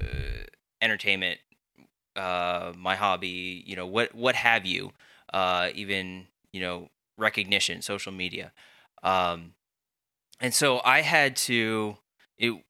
[0.00, 0.46] uh,
[0.82, 1.38] entertainment,
[2.16, 4.94] uh, my hobby, you know, what what have you,
[5.32, 8.50] uh, even you know recognition, social media,
[9.04, 9.52] um,
[10.40, 11.98] and so I had to.
[12.36, 12.64] It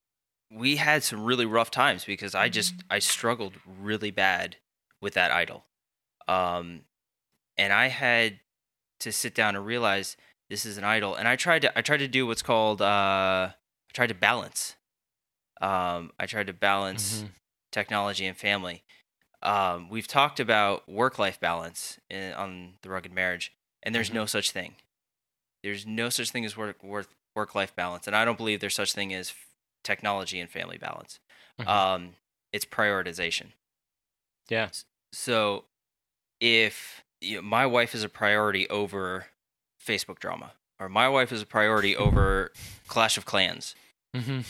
[0.50, 4.56] we had some really rough times because I just I struggled really bad
[5.00, 5.64] with that idol,
[6.30, 6.82] um,
[7.58, 8.40] and I had
[9.00, 10.16] to sit down and realize
[10.50, 12.84] this is an idol and i tried to i tried to do what's called uh
[13.54, 14.74] i tried to balance
[15.60, 17.28] um i tried to balance Mhm.
[17.72, 18.82] technology and family
[19.42, 24.26] um we've talked about work life balance in, on the rugged marriage and there's no
[24.26, 24.74] such thing
[25.62, 28.74] there's no such thing as work work work life balance and i don't believe there's
[28.74, 29.32] such thing as
[29.84, 31.20] technology and family balance
[31.60, 31.68] Mhm.
[31.68, 32.16] um
[32.52, 33.52] it's prioritization
[34.48, 34.68] Yeah.
[35.12, 35.64] so
[36.40, 39.26] if you know, my wife is a priority over
[39.84, 42.52] Facebook drama, or my wife is a priority over
[42.88, 43.74] Clash of Clans,
[44.14, 44.40] hmm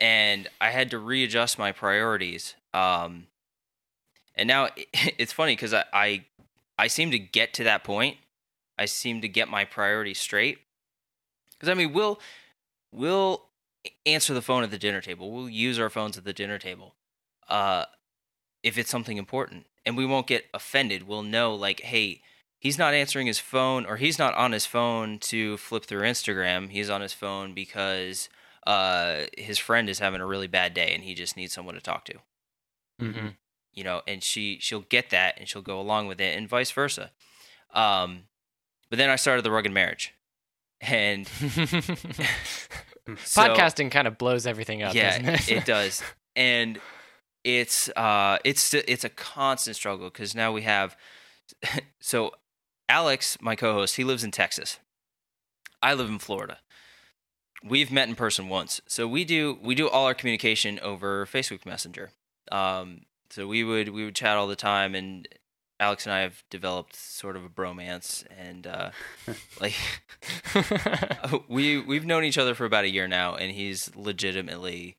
[0.00, 2.54] and I had to readjust my priorities.
[2.72, 3.26] Um,
[4.34, 4.68] and now
[5.18, 6.24] it's funny because I, I
[6.78, 8.16] I seem to get to that point.
[8.78, 10.58] I seem to get my priorities straight.
[11.52, 12.18] Because I mean, we'll
[12.92, 13.44] we'll
[14.06, 15.30] answer the phone at the dinner table.
[15.30, 16.94] We'll use our phones at the dinner table,
[17.48, 17.84] uh,
[18.62, 21.06] if it's something important, and we won't get offended.
[21.06, 22.22] We'll know like, hey,
[22.58, 26.70] he's not answering his phone, or he's not on his phone to flip through Instagram.
[26.70, 28.28] He's on his phone because
[28.66, 31.80] uh, his friend is having a really bad day, and he just needs someone to
[31.80, 32.14] talk to
[32.98, 33.28] hmm
[33.72, 36.72] you know, and she she'll get that and she'll go along with it, and vice
[36.72, 37.12] versa.
[37.72, 38.24] Um,
[38.90, 40.12] but then I started the rugged marriage,
[40.80, 41.46] and so-
[43.40, 45.50] Podcasting kind of blows everything up, yeah, it?
[45.50, 46.02] it does,
[46.36, 46.78] and
[47.44, 50.96] it's uh it's it's a constant struggle because now we have
[52.00, 52.32] so
[52.90, 54.80] Alex, my co-host, he lives in Texas.
[55.80, 56.58] I live in Florida.
[57.62, 61.64] We've met in person once, so we do we do all our communication over Facebook
[61.64, 62.10] Messenger.
[62.50, 65.28] Um, so we would we would chat all the time, and
[65.78, 68.90] Alex and I have developed sort of a bromance, and uh,
[69.60, 69.74] like
[71.48, 74.96] we we've known each other for about a year now, and he's legitimately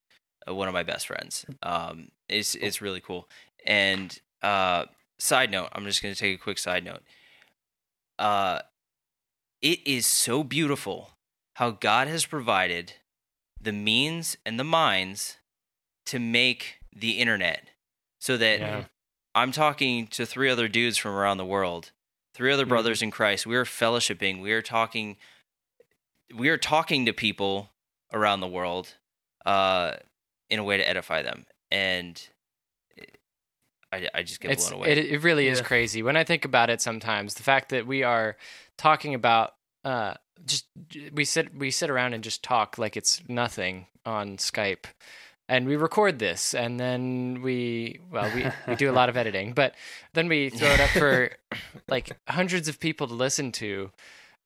[0.47, 1.45] one of my best friends.
[1.63, 3.27] Um, it's it's really cool.
[3.65, 4.85] And uh,
[5.19, 7.01] side note, I'm just gonna take a quick side note.
[8.19, 8.61] Uh,
[9.61, 11.11] it is so beautiful
[11.55, 12.93] how God has provided
[13.61, 15.37] the means and the minds
[16.07, 17.69] to make the internet,
[18.19, 18.85] so that Yeah.
[19.35, 21.91] I'm talking to three other dudes from around the world,
[22.33, 22.69] three other Mhm.
[22.69, 23.45] brothers in Christ.
[23.45, 24.41] We are fellowshipping.
[24.41, 25.17] We are talking.
[26.33, 27.71] We are talking to people
[28.13, 28.95] around the world,
[29.45, 29.97] uh,
[30.51, 32.21] in a way to edify them, and
[33.91, 34.91] I, I just get it's blown away.
[34.91, 36.81] it, it really is crazy when I think about it.
[36.81, 38.37] Sometimes the fact that we are
[38.77, 40.13] talking about uh,
[40.45, 40.65] just
[41.13, 44.85] we sit we sit around and just talk like it's nothing on Skype,
[45.49, 49.53] and we record this, and then we well we we do a lot of editing,
[49.53, 49.75] but
[50.13, 51.31] then we throw it up for
[51.89, 53.91] like hundreds of people to listen to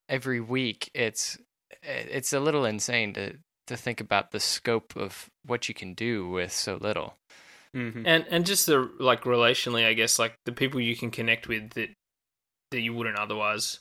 [0.10, 0.90] every week.
[0.94, 1.38] It's
[1.84, 3.36] it's a little insane to
[3.68, 7.16] to think about the scope of what you can do with so little.
[7.76, 8.04] Mhm.
[8.06, 11.72] and and just the like relationally, I guess, like the people you can connect with
[11.72, 11.90] that
[12.72, 13.80] that you wouldn't otherwise.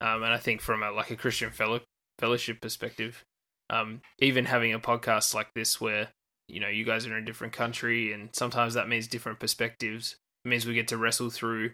[0.00, 1.80] Um, and I think from a like a Christian fellow
[2.20, 3.24] fellowship perspective,
[3.70, 6.10] um, even having a podcast like this where
[6.48, 10.16] you know you guys are in a different country and sometimes that means different perspectives.
[10.44, 11.72] It means we get to wrestle through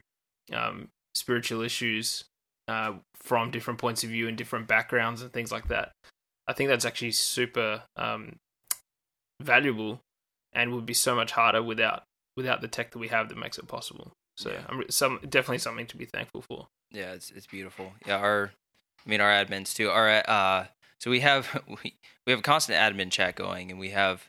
[0.55, 2.25] um, spiritual issues
[2.69, 5.93] uh, from different points of view and different backgrounds and things like that.
[6.51, 8.41] I think that's actually super um,
[9.41, 10.01] valuable
[10.53, 12.03] and would be so much harder without
[12.37, 14.13] without the tech that we have that makes it possible.
[14.37, 14.65] So Yeah.
[14.69, 16.67] I'm some definitely something to be thankful for.
[16.91, 17.93] Yeah, it's it's beautiful.
[18.05, 18.51] Yeah, our
[19.07, 19.91] I mean our admins too.
[19.91, 20.67] Our uh
[20.99, 21.95] so we have we,
[22.27, 24.29] we have a constant admin chat going and we have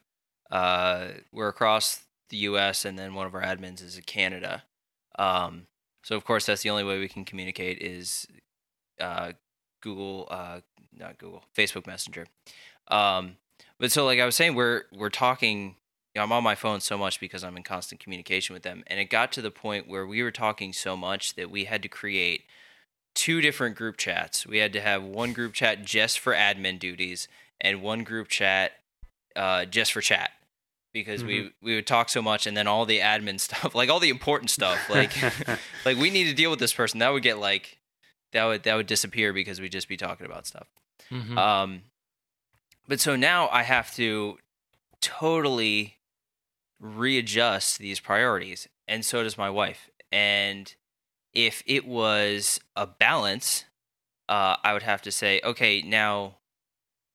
[0.51, 4.63] uh we're across the US and then one of our admins is in Canada.
[5.17, 5.65] Um
[6.03, 8.27] so of course that's the only way we can communicate is
[8.99, 9.31] uh
[9.81, 10.59] Google uh
[10.97, 12.27] not Google, Facebook Messenger.
[12.87, 13.37] Um
[13.79, 15.75] but so like I was saying we're we're talking
[16.13, 18.83] you know, I'm on my phone so much because I'm in constant communication with them.
[18.87, 21.81] And it got to the point where we were talking so much that we had
[21.83, 22.43] to create
[23.15, 24.45] two different group chats.
[24.45, 27.27] We had to have one group chat just for admin duties
[27.61, 28.73] and one group chat
[29.35, 30.31] uh, just for chat
[30.93, 33.99] because we we would talk so much and then all the admin stuff, like all
[33.99, 35.13] the important stuff, like
[35.85, 36.99] like we need to deal with this person.
[36.99, 37.77] That would get like
[38.33, 40.67] that would that would disappear because we'd just be talking about stuff.
[41.09, 41.37] Mhm.
[41.37, 41.83] Um,
[42.87, 44.37] but so now I have to
[45.01, 45.97] totally
[46.79, 49.89] readjust these priorities, and so does my wife.
[50.11, 50.73] And
[51.33, 53.65] if it was a balance,
[54.27, 56.37] uh, I would have to say, okay, now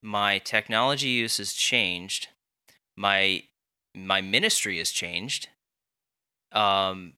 [0.02, 2.28] my technology use has changed,
[2.96, 3.42] my
[3.94, 5.48] my ministry has changed,
[6.52, 7.14] um,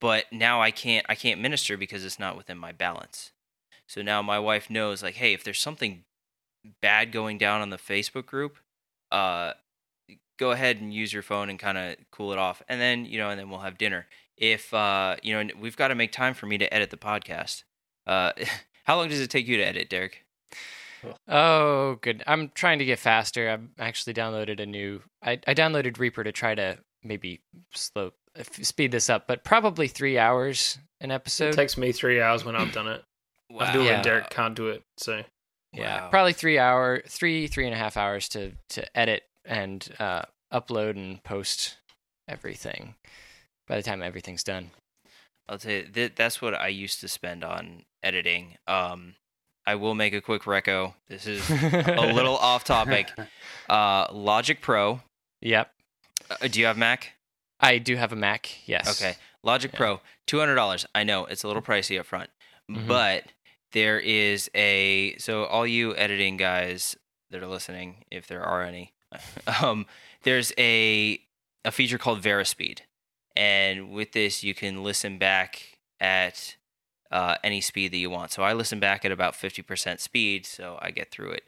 [0.00, 3.32] but now I can't I can't minister because it's not within my balance.
[3.86, 6.04] So now my wife knows, like, hey, if there's something
[6.80, 8.58] bad going down on the Facebook group,
[9.10, 9.54] uh,
[10.38, 13.18] go ahead and use your phone and kind of cool it off, and then you
[13.18, 14.06] know, and then we'll have dinner.
[14.36, 17.64] If uh, you know, we've got to make time for me to edit the podcast.
[18.06, 18.32] Uh,
[18.84, 20.24] how long does it take you to edit, Derek?
[21.28, 22.22] Oh, good.
[22.26, 23.48] I'm trying to get faster.
[23.48, 25.02] I've actually downloaded a new.
[25.22, 27.40] I, I downloaded Reaper to try to maybe
[27.72, 28.12] slow
[28.62, 31.52] speed this up, but probably three hours an it episode.
[31.54, 33.02] takes me three hours when I've done it.
[33.58, 34.02] I do it Yeah.
[34.02, 34.82] Derek can't do it.
[34.98, 35.24] So
[35.72, 36.08] yeah, Wow.
[36.10, 40.22] probably three hour, three three and a half hours to to edit and uh,
[40.52, 41.76] upload and post
[42.28, 42.94] everything.
[43.66, 44.70] By the time everything's done,
[45.48, 48.56] I'll tell you, th- that's what I used to spend on editing.
[48.66, 49.14] Um,
[49.66, 50.94] I will make a quick reco.
[51.08, 53.08] This is a little off topic.
[53.68, 55.00] Uh, Logic Pro.
[55.42, 55.72] Yep,
[56.30, 57.12] Uh, do you have Mac?
[57.60, 58.48] I do have a Mac.
[58.66, 59.00] Yes.
[59.00, 59.16] Okay.
[59.42, 59.76] Logic Yeah.
[59.78, 60.86] Pro, two hundred dollars.
[60.94, 62.30] I know it's a little pricey up front,
[62.70, 62.86] Mhm.
[62.86, 63.24] but
[63.72, 66.96] there is a so all you editing guys
[67.30, 68.92] that are listening, if there are any,
[69.62, 69.86] um,
[70.22, 71.20] there's a
[71.64, 72.80] a feature called Varispeed,
[73.36, 76.56] and with this you can listen back at
[77.10, 78.30] uh, any speed that you want.
[78.32, 81.44] So I listen back at about fifty percent speed, so I get through it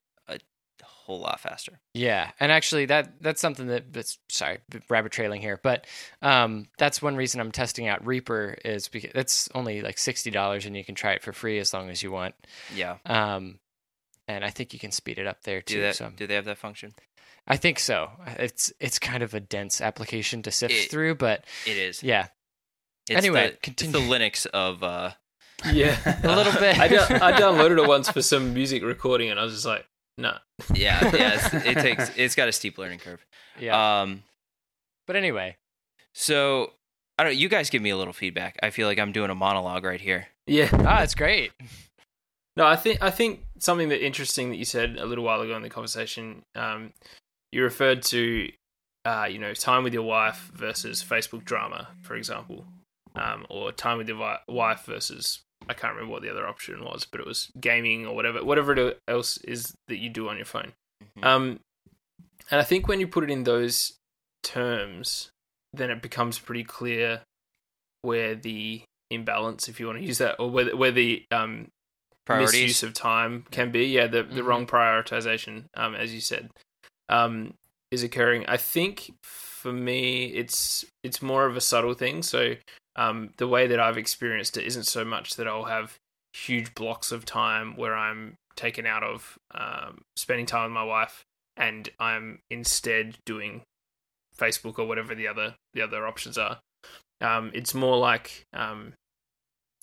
[1.05, 1.79] whole lot faster.
[1.95, 5.87] Yeah, and actually, that that's something that that's sorry, rabbit trailing here, but
[6.23, 10.67] um, that's one reason I'm testing out Reaper is because it's only like sixty dollars,
[10.67, 12.35] and you can try it for free as long as you want.
[12.75, 12.97] Yeah.
[13.07, 13.59] Um,
[14.29, 15.75] and I think you can speed it up there too.
[15.75, 15.97] Do that?
[15.97, 16.95] so Do they have that function?
[17.47, 18.11] I think so.
[18.39, 22.03] It's it's kind of a dense application to sift It- through, but It is.
[22.03, 22.29] yeah,
[23.09, 23.97] It's Anyway, the, continue.
[23.99, 24.83] It's the Linux of.
[24.83, 25.11] Uh,
[25.73, 26.79] yeah, A little bit.
[26.79, 29.85] I, do- I downloaded it once for some music recording, and I was just like,
[30.19, 30.37] no.
[30.75, 31.35] yeah, yeah.
[31.35, 32.11] It's, it takes.
[32.17, 33.25] It's got a steep learning curve.
[33.59, 34.01] yeah.
[34.03, 34.23] Um.
[35.07, 35.57] but anyway,
[36.15, 36.73] So
[37.19, 37.37] I don't.
[37.37, 38.59] You guys give me a little feedback.
[38.63, 40.29] I feel like I'm doing a monologue right here.
[40.47, 41.53] Yeah, ah, it's great.
[42.57, 45.57] No, I think I think something that interesting that you said a little while ago
[45.57, 46.43] in the conversation.
[46.55, 46.93] Um,
[47.51, 48.51] you referred to,
[49.05, 52.65] uh, you know, time with your wife versus Facebook drama, for example,
[53.15, 56.85] um, or time with your vi- wife versus I can't remember what the other option
[56.85, 60.37] was, but it was gaming or whatever, whatever it else is that you do on
[60.37, 60.73] your phone.
[61.19, 61.25] Mhm.
[61.25, 61.61] Um,
[62.51, 63.95] and I think when you put it in those
[64.43, 65.31] terms,
[65.73, 67.23] then it becomes pretty clear
[68.03, 71.69] where the imbalance, if you want to use that, or where where the um,
[72.25, 72.53] Priorities.
[72.53, 73.87] misuse of time can be.
[73.87, 74.47] Yeah, the the Mhm.
[74.47, 76.51] wrong prioritization, um, as you said,
[77.09, 77.55] um,
[77.91, 78.45] is occurring.
[78.47, 82.23] I think for me, it's it's more of a subtle thing.
[82.23, 82.57] So
[82.97, 85.99] um, the way that I've experienced it isn't so much that I'll have
[86.35, 91.25] huge blocks of time where I'm taken out of um, spending time with my wife,
[91.57, 93.63] and I'm instead doing
[94.37, 96.61] Facebook or whatever the other the other options are.
[97.21, 98.95] Um, it's more like um,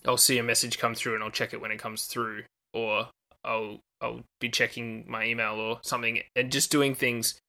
[0.05, 2.43] I'll see a message come through and I'll check it when it comes through,
[2.73, 3.09] or
[3.43, 7.39] I'll I'll be checking my email or something and just doing things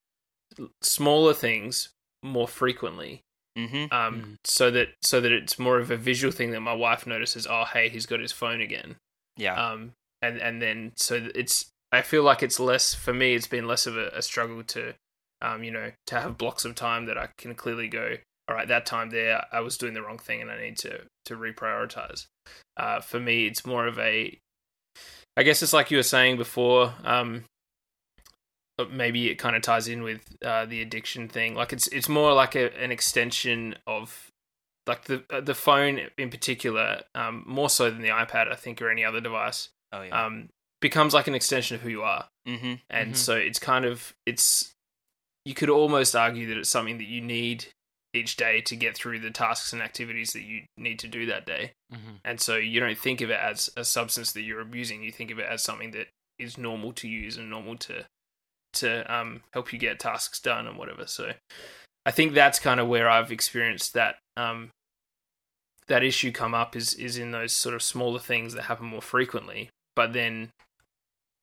[0.81, 1.89] smaller things
[2.23, 3.21] more frequently
[3.57, 3.93] Mm-hmm.
[3.93, 4.35] um Mm.
[4.45, 7.65] so that so that it's more of a visual thing that my wife notices oh
[7.65, 8.95] hey he's got his phone again
[9.37, 9.55] Yeah.
[9.71, 9.91] um
[10.21, 13.85] and and then so it's i feel like it's less for me it's been less
[13.87, 14.93] of a, a struggle to
[15.41, 18.15] um you know to have blocks of time that i can clearly go
[18.47, 21.01] all right that time there i was doing the wrong thing and i need to
[21.25, 22.27] to reprioritize
[22.77, 24.37] uh for me it's more of a
[25.35, 27.50] i guess it's like you were saying before um but
[28.89, 31.55] maybe it kind of ties in with uh, the addiction thing.
[31.55, 34.31] Like it's it's more like a, an extension of
[34.87, 38.81] like the uh, the phone in particular, um, more so than the iPad, I think,
[38.81, 40.25] or any other device, oh yeah.
[40.25, 40.49] um,
[40.79, 42.73] becomes like an extension of who you are, mm-hmm.
[42.89, 43.17] and Mhm.
[43.17, 44.73] so it's kind of it's
[45.45, 47.65] you could almost argue that it's something that you need
[48.13, 51.45] each day to get through the tasks and activities that you need to do that
[51.45, 51.71] day.
[51.93, 52.19] Mhm.
[52.25, 55.01] And so you don't think of it as a substance that you're abusing.
[55.01, 58.05] You think of it as something that is normal to use and normal to
[58.73, 61.07] to um, help you get tasks done and whatever.
[61.07, 61.31] So
[62.05, 64.69] I think that's kind of where I've experienced that um,
[65.87, 69.01] that issue come up is is in those sort of smaller things that happen more
[69.01, 69.69] frequently.
[69.95, 70.49] But then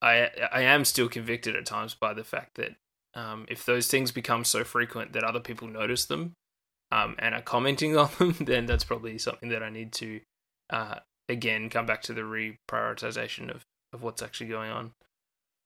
[0.01, 2.71] I I am still convicted at times by the fact that
[3.15, 6.33] um, if those things become so frequent that other people notice them
[6.91, 10.21] um, and are commenting on them, then that's probably something that I need to
[10.69, 13.63] uh, again come back to the reprioritization of
[13.93, 14.91] of what's actually going on.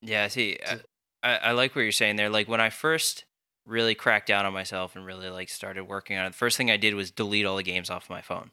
[0.02, 0.82] Yeah, see, I, So-
[1.24, 2.30] I I like what you're saying there.
[2.30, 3.26] Like when I first
[3.66, 6.70] really cracked down on myself and really like started working on it, the first thing
[6.70, 8.52] I did was delete all the games off my phone.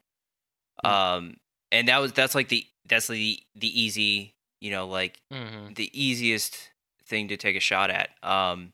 [0.85, 1.37] Um,
[1.73, 5.75] and that was that's like the that's the the easy, you know, like Mhm.
[5.75, 6.71] the easiest
[7.05, 8.11] thing to take a shot at.
[8.23, 8.73] Um,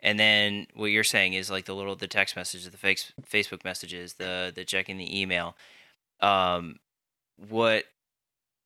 [0.00, 3.64] and then what you're saying is like the little the text messages, the fakes, Facebook
[3.64, 5.56] messages, the the checking the email.
[6.20, 6.78] Um,
[7.36, 7.84] what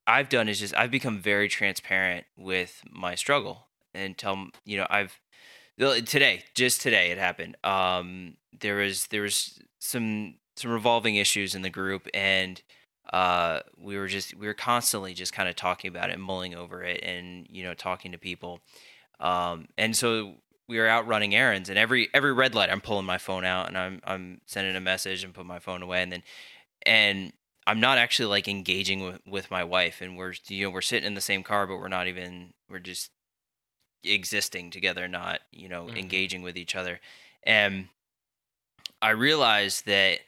[0.06, 4.86] I've done is just I've become very transparent with my struggle and tell you know
[4.90, 5.18] I've
[5.78, 7.56] today just today it happened.
[7.64, 12.62] Um, there was there was some some revolving issues in the group and
[13.12, 16.54] uh we were just we were constantly just kind of talking about it and mulling
[16.54, 18.60] over it and you know talking to people
[19.20, 20.34] um and so
[20.68, 23.68] we were out running errands and every every red light i'm pulling my phone out
[23.68, 26.22] and i'm i'm sending a message and put my phone away and then
[26.84, 27.32] and
[27.66, 31.06] i'm not actually like engaging with, with my wife and we're you know we're sitting
[31.06, 33.10] in the same car but we're not even we're just
[34.04, 35.96] existing together not you know Mhm.
[35.98, 37.00] engaging with each other.
[37.42, 37.88] And
[39.02, 40.20] i realized that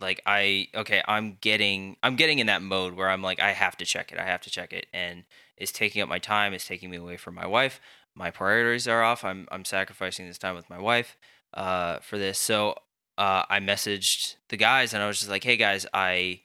[0.00, 3.76] like i okay i'm getting i'm getting in that mode where i'm like i have
[3.76, 4.86] to check it i have to check it.
[4.92, 5.24] And
[5.56, 7.80] it's taking up my time it's taking me away from my wife.
[8.14, 11.16] My priorities are off i'm i'm sacrificing this time with my wife
[11.54, 12.38] uh for this.
[12.38, 12.76] So
[13.18, 16.40] uh i messaged the guys and i was just like hey guys i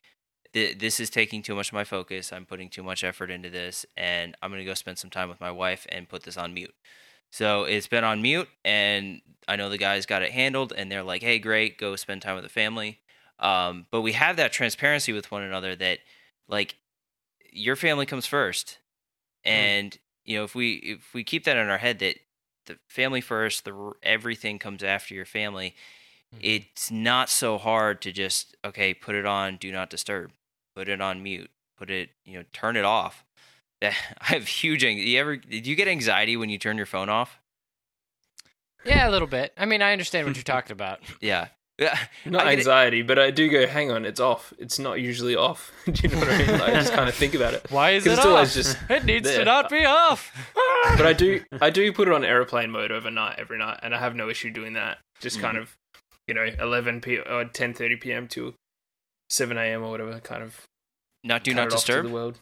[0.55, 3.49] th- this is taking too much of my focus i'm putting too much effort into
[3.51, 6.37] this and i'm going to go spend some time with my wife and put this
[6.37, 6.73] on mute.
[7.31, 11.03] So it's been on mute and i know the guys got it handled and they're
[11.03, 12.99] like hey great go spend time with the family.
[13.39, 15.99] Um, but we have that transparency with one another that
[16.47, 16.75] like
[17.51, 18.79] your family comes first.
[19.43, 22.15] And you know if we if we keep that in our head that
[22.65, 25.75] the family first the everything comes after your family
[26.33, 26.39] Mhm.
[26.41, 30.31] it's not so hard to just okay put it on do not disturb
[30.75, 33.23] put it on mute put it you know turn it off
[33.81, 37.09] i have huge ang- you ever did you get anxiety when you turn your phone
[37.09, 37.39] off
[38.85, 39.51] Yeah, a little bit.
[39.57, 40.99] I mean, I understand what you're talking about.
[41.21, 41.47] yeah
[41.79, 44.53] yeah Not I it- anxiety, but I do go, hang on, it's off.
[44.59, 45.71] It's not usually off.
[45.85, 46.51] do you know what I mean?
[46.51, 47.65] Like, I just kind of think about it.
[47.71, 48.27] Why is it it's off?
[48.27, 50.31] always just it needs to not be off.
[50.97, 53.99] But I do, I do put it on airplane mode overnight every night, and I
[53.99, 54.99] have no issue doing that.
[55.19, 55.41] Just mm.
[55.41, 55.75] kind of,
[56.27, 58.27] you know, 11 p or 10:30 p.m.
[58.29, 58.53] to
[59.35, 59.83] 7 a.m.
[59.83, 60.19] or whatever.
[60.19, 60.61] Kind of
[61.23, 62.39] not do not it off to disturb the world.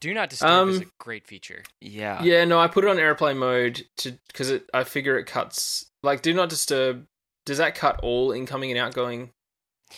[0.00, 1.62] Do not disturb is Um, a great feature.
[1.80, 4.68] yeah Yeah, no, I put it on airplane mode to because it.
[4.74, 7.06] I figure it cuts like do not disturb.
[7.46, 9.30] Does that cut all incoming and outgoing?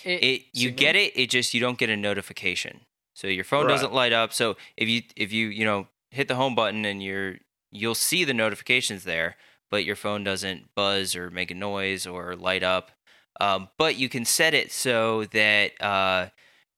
[0.05, 0.79] it you signal?
[0.79, 2.81] get it it just you don't get a notification
[3.15, 3.73] so your phone Right.
[3.73, 7.01] doesn't light up so if you if you you know hit the home button and
[7.03, 7.37] you're
[7.71, 9.37] you'll see the notifications there
[9.71, 12.91] but your phone doesn't buzz or make a noise or light up
[13.41, 16.29] um, but you can set it so that uh,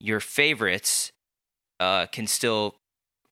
[0.00, 1.12] your favorites
[1.80, 2.76] uh, can still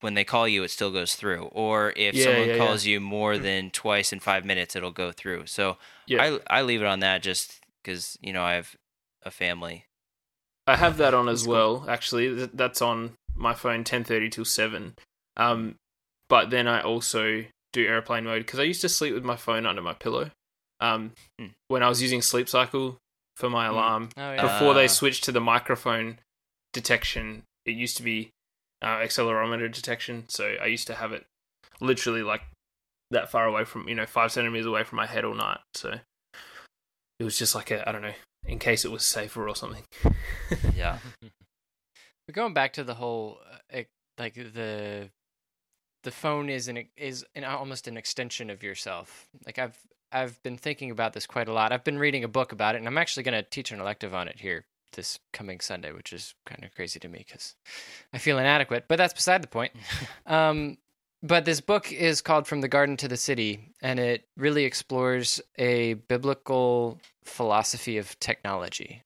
[0.00, 2.58] when they call you it still goes through or if Yeah, someone yeah, yeah.
[2.58, 6.38] calls you more than twice in five minutes it'll go through so Yeah.
[6.48, 8.76] I, I leave it on that just because you know i have
[9.22, 9.86] a family
[10.66, 11.84] I have that on as well.
[11.88, 14.94] Actually, that's on my phone 10:30 till 7.
[15.36, 15.76] Um,
[16.28, 19.66] but then I also do airplane mode because I used to sleep with my phone
[19.66, 20.30] under my pillow.
[20.80, 21.48] Um, Hmm.
[21.68, 22.98] when I was using Sleep Cycle
[23.36, 23.72] for my Hmm.
[23.74, 24.42] alarm Oh yeah.
[24.42, 24.74] before Ah.
[24.74, 26.18] they switched to the microphone
[26.72, 28.30] detection, it used to be
[28.82, 30.28] uh, accelerometer detection.
[30.28, 31.24] So I used to have it
[31.80, 32.42] literally like
[33.10, 35.58] that far away from you know five centimeters away from my head all night.
[35.74, 36.00] So
[37.20, 38.14] it was just like a I don't know
[38.46, 39.84] in case it was safer or something.
[40.74, 40.98] Yeah.
[42.26, 43.38] But going back to the whole,
[43.72, 43.82] uh,
[44.18, 45.10] like the
[46.04, 49.26] the phone is an is an almost an extension of yourself.
[49.46, 49.78] Like I've
[50.14, 51.72] I've been thinking about this quite a lot.
[51.72, 54.14] I've been reading a book about it, and I'm actually going to teach an elective
[54.14, 57.56] on it here this coming Sunday, which is kind of crazy to me because
[58.12, 58.84] I feel inadequate.
[58.88, 59.72] But that's beside the point.
[60.26, 60.78] Um,
[61.22, 65.40] but this book is called From the Garden to the City, and it really explores
[65.58, 69.02] a biblical philosophy of technology.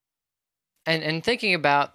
[0.88, 1.92] And and thinking about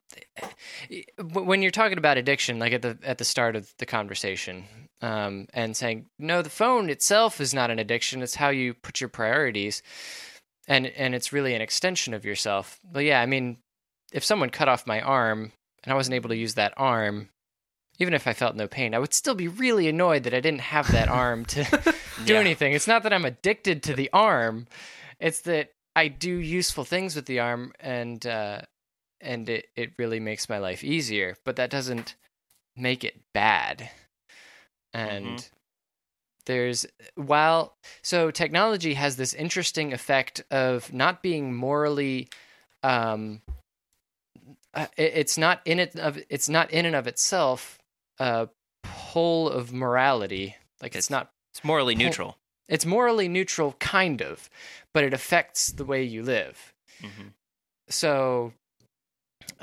[1.20, 4.66] when you're talking about addiction, like at the at the start of the conversation,
[5.02, 9.02] um, and saying no, the phone itself is not an addiction; it's how you put
[9.02, 9.82] your priorities,
[10.68, 12.80] and and it's really an extension of yourself.
[12.84, 13.58] But yeah, I mean,
[14.12, 17.30] if someone cut off my arm and I wasn't able to use that arm,
[17.98, 20.62] even if I felt no pain, I would still be really annoyed that I didn't
[20.62, 21.64] have that arm to
[22.26, 22.40] do Yeah.
[22.40, 22.74] anything.
[22.74, 24.68] It's not that I'm addicted to the arm;
[25.20, 28.62] it's that I do useful things with the arm, and uh,
[29.24, 31.36] and it it really makes my life easier.
[31.44, 32.16] But that doesn't
[32.76, 33.90] make it bad.
[34.94, 35.48] And
[36.46, 42.28] there's while so technology has this interesting effect of not being morally
[42.84, 43.42] um
[44.74, 47.80] uh, it- it's not in it of it's not in and of itself
[48.20, 48.50] a
[48.84, 52.38] pole of morality like it's, It's- not It's morally Pull- neutral.
[52.68, 54.50] it's morally neutral kind of
[54.94, 57.30] but it affects the way you live hmm
[57.90, 58.54] so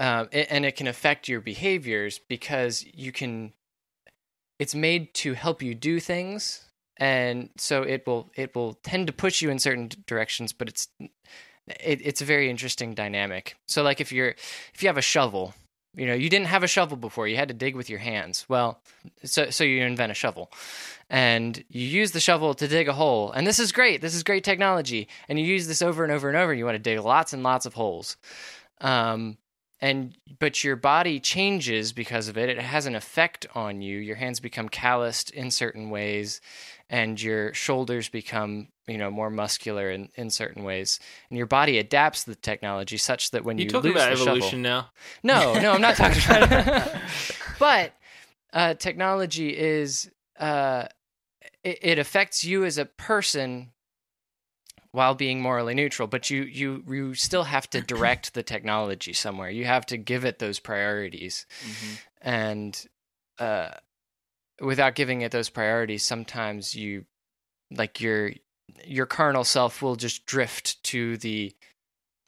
[0.00, 3.52] um, it, and it can affect your behaviors because you can
[4.58, 6.64] it's made to help you do things.
[6.96, 10.88] And so it will it will tend to push you in certain directions but it's
[10.98, 13.56] it, it's a very interesting dynamic.
[13.68, 14.34] So like if you're
[14.74, 15.54] if you have a shovel
[15.94, 18.46] you know you didn't have a shovel before you had to dig with your hands.
[18.48, 18.80] Well
[19.22, 20.50] so so you invent a shovel
[21.10, 23.32] and you use the shovel to dig a hole.
[23.32, 24.00] And this is great.
[24.00, 25.08] This is great technology.
[25.28, 27.42] And you use this over and over and over you want to dig lots and
[27.42, 28.16] lots of holes.
[28.80, 29.36] Um
[29.80, 34.16] and but your body changes because of it it has an effect on you your
[34.16, 36.40] hands become calloused in certain ways
[36.88, 41.78] and your shoulders become you know more muscular in, in certain ways and your body
[41.78, 44.90] adapts the technology such that when You you, talking lose about the evolution shovel, now?
[45.22, 46.92] no, no, I'm not talking about it.
[47.58, 47.92] but
[48.52, 50.86] uh, technology is uh,
[51.62, 53.70] it, it affects you as a person
[54.92, 56.08] while being morally neutral.
[56.08, 59.50] But you you you still have to direct the technology somewhere.
[59.50, 62.86] You have to give it those priorities, hmm and
[63.38, 63.70] uh,
[64.60, 67.06] without giving it those priorities, sometimes you
[67.70, 68.32] like your
[68.84, 71.54] your carnal self will just drift to the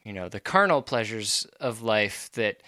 [0.04, 2.62] you know the carnal pleasures of life that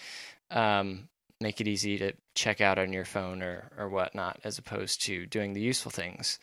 [0.50, 1.08] um,
[1.40, 5.26] make it easy to check out on your phone or or whatnot, as opposed to
[5.26, 6.38] doing the useful things.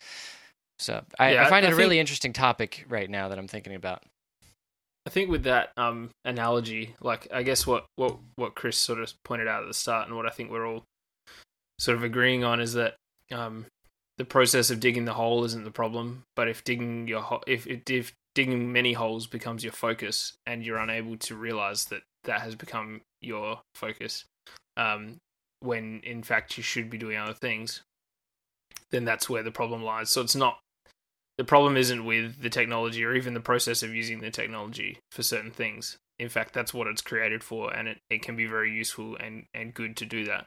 [0.78, 3.38] So I, Yeah, I find I it a really think- interesting topic right now that
[3.38, 4.02] I'm thinking about.
[5.06, 9.12] I think with that um, analogy, like I guess what, what what Chris sort of
[9.24, 10.84] pointed out at the start, and what I think we're all
[11.78, 12.94] sort of agreeing on is that
[13.32, 13.66] um,
[14.18, 17.66] the process of digging the hole isn't the problem, but if digging your ho- if,
[17.66, 22.42] if if digging many holes becomes your focus, and you're unable to realize that that
[22.42, 24.24] has become your focus,
[24.76, 25.16] um,
[25.58, 27.82] when in fact you should be doing other things,
[28.92, 30.10] then that's where the problem lies.
[30.10, 30.60] So it's not
[31.38, 35.22] the problem isn't with the technology or even the process of using the technology for
[35.22, 35.96] certain things.
[36.18, 39.46] In fact, that's what it's created for, and it, it can be very useful and,
[39.52, 40.46] and good to do that.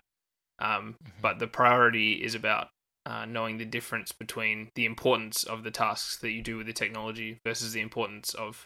[0.60, 2.70] Um, But the priority is about
[3.06, 6.74] uh, knowing the difference between the importance of the tasks that you do with the
[6.74, 8.66] technology versus the importance of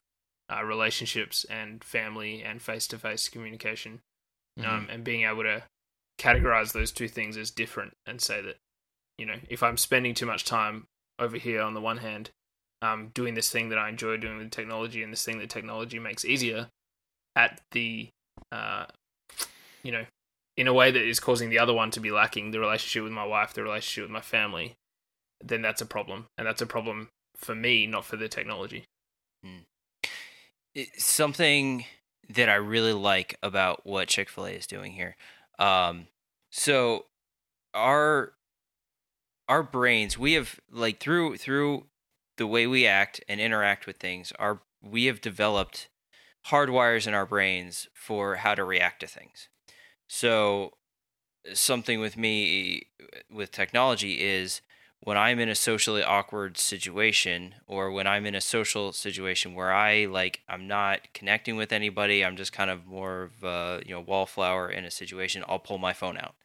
[0.54, 4.02] uh, relationships and family and face to face communication,
[4.66, 5.64] um, and being able to
[6.20, 8.58] categorize those two things as different and say that,
[9.20, 10.88] you know, if I'm spending too much time
[11.20, 12.30] over here on the one hand,
[12.82, 16.00] um, doing this thing that I enjoy doing with technology and this thing that technology
[16.00, 16.70] makes easier
[17.36, 18.10] at the,
[18.52, 18.86] uh,
[19.84, 20.06] you know,
[20.56, 23.12] in a way that is causing the other one to be lacking the relationship with
[23.12, 24.76] my wife, the relationship with my family,
[25.44, 26.28] then that's a problem.
[26.38, 28.86] And that's a problem for me, not for the technology.
[30.76, 31.86] it- something
[32.30, 35.16] that I really like about what Chick Fil A is doing here.
[35.58, 36.08] Um,
[36.52, 37.08] so
[37.74, 38.34] our
[39.50, 41.88] our brains, we have like through through
[42.38, 45.90] the way we act and interact with things, our we have developed
[46.48, 49.50] hardwires in our brains for how to react to things.
[50.08, 50.74] So
[51.54, 52.84] something with me
[53.30, 54.62] with technology is
[55.02, 59.74] when I'm in a socially awkward situation or when I'm in a social situation where
[59.74, 63.94] I like I'm not connecting with anybody, I'm just kind of more of a, you
[63.94, 66.36] know, wallflower in a situation, I'll pull my phone out.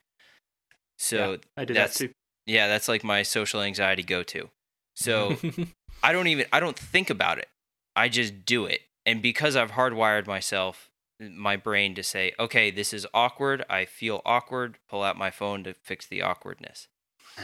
[0.96, 2.14] So I do that's- that too.
[2.46, 4.50] Yeah, that's like my social anxiety go to.
[4.94, 5.36] So
[6.02, 7.48] I don't even I don't think about it.
[7.96, 8.80] I just do it.
[9.06, 10.90] And because I've hardwired myself
[11.20, 13.64] my brain to say, "Okay, this is awkward.
[13.70, 14.78] I feel awkward.
[14.88, 16.88] Pull out my phone to fix the awkwardness."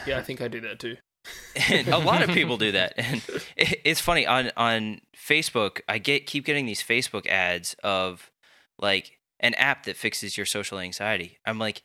[0.05, 0.97] yeah, I think I do that too.
[1.69, 3.21] and a lot of people do that and
[3.57, 8.31] it's funny on on facebook i get keep getting these facebook ads of
[8.79, 11.83] like an app that fixes your social anxiety i'm like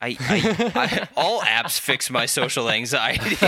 [0.00, 3.36] i, I, I all apps fix my social anxiety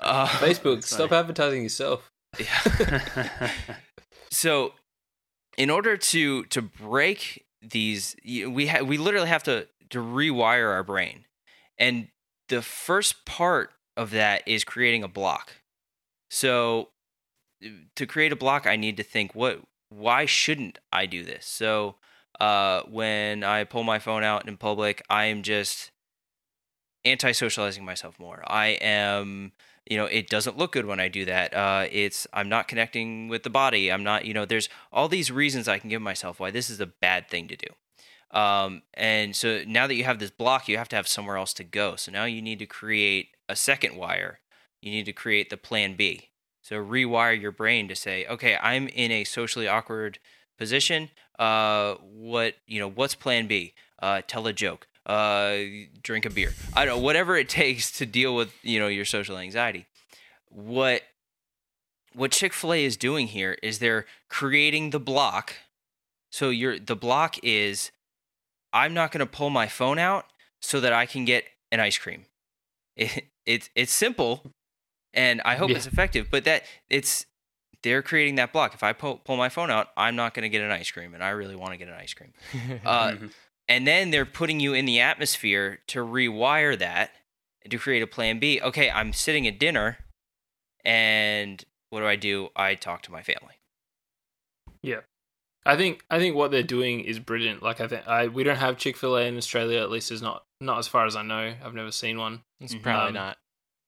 [0.00, 1.20] uh, Facebook, stop funny.
[1.20, 2.10] advertising yourself.
[2.38, 3.50] yeah.
[4.30, 4.72] so
[5.56, 10.82] in order to to break these we ha- we literally have to to rewire our
[10.82, 11.24] brain
[11.78, 12.08] and
[12.48, 15.52] the first part of that is creating a block
[16.30, 16.90] so
[17.94, 21.94] to create a block i need to think what why shouldn't i do this so
[22.40, 25.90] uh, when i pull my phone out in public i am just
[27.06, 28.42] anti-socializing myself more.
[28.46, 29.52] I am
[29.88, 31.54] you know it doesn't look good when i do that.
[31.54, 33.90] Uh, it's i'm not connecting with the body.
[33.90, 36.80] I'm not you know there's all these reasons i can give myself why this is
[36.80, 38.38] a bad thing to do.
[38.38, 41.54] Um, and so now that you have this block you have to have somewhere else
[41.54, 41.96] to go.
[41.96, 44.40] So now you need to create a second wire.
[44.82, 46.30] You need to create the plan b.
[46.60, 50.18] So rewire your brain to say okay i'm in a socially awkward
[50.58, 55.58] position uh, what you know what's plan b uh, tell a joke uh,
[56.02, 56.52] drink a beer.
[56.74, 59.86] I don't know, whatever it takes to deal with, you know, your social anxiety.
[60.48, 61.02] What
[62.12, 65.54] what Chick-fil-A is doing here is they're creating the block.
[66.32, 67.92] So your the block is
[68.72, 70.26] I'm not going to pull my phone out
[70.60, 72.24] so that I can get an ice cream.
[72.96, 74.52] It, it's it's simple
[75.12, 75.76] and I hope Yeah.
[75.76, 77.26] it's effective, but that it's
[77.82, 78.74] they're creating that block.
[78.74, 81.14] If I pull, pull my phone out, I'm not going to get an ice cream
[81.14, 82.32] and I really want to get an ice cream.
[82.84, 83.32] Uh, Mhm.
[83.68, 87.12] and then they're putting you in the atmosphere to rewire that
[87.70, 88.60] to create a plan B.
[88.60, 89.98] Okay, I'm sitting at dinner,
[90.84, 92.48] and what do I do?
[92.56, 93.54] I talk to my family.
[94.82, 95.00] Yeah.
[95.64, 97.60] I think I think what they're doing is brilliant.
[97.62, 99.80] Like I think I we don't have Chick Fil A in Australia.
[99.82, 101.54] At least is not not as far as I know.
[101.64, 102.42] I've never seen one.
[102.60, 103.36] it's probably Um, not.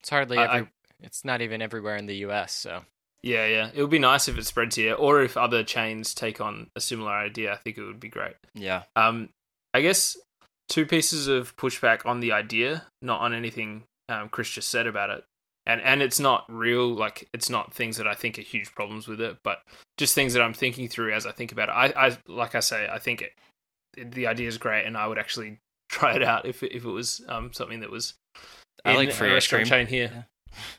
[0.00, 0.68] It's hardly I- I-
[1.00, 2.52] it's not even everywhere in the U.S.
[2.52, 2.84] So
[3.22, 3.70] Yeah, yeah.
[3.74, 6.80] It would be nice if it spreads here, or if other chains take on a
[6.80, 7.52] similar idea.
[7.52, 8.34] I think it would be great.
[8.54, 9.30] Yeah, Um,
[9.74, 10.16] I guess
[10.68, 15.10] two pieces of pushback on the idea, not on anything um, Chris just said about
[15.10, 15.24] it.
[15.66, 19.06] And and it's not real, like it's not things that I think are huge problems
[19.06, 19.60] with it, but
[19.98, 21.72] just things that I'm thinking through as I think about it.
[21.72, 25.18] I, I like I say, I think it, the idea is great, and I would
[25.18, 25.58] actually
[25.90, 28.14] try it out if it, if it was um, something that was.
[28.84, 29.66] I like free ice cream.
[29.66, 30.26] chain here.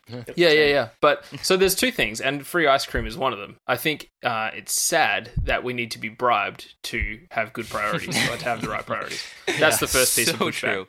[0.36, 0.90] Yeah, yeah, yeah.
[1.02, 3.58] But so there's two things, and free ice cream is one of them.
[3.68, 8.18] I think uh, it's sad that we need to be bribed to have good priorities,
[8.30, 9.24] or to have the right priorities.
[9.60, 10.88] That's the first piece so of pushback, true.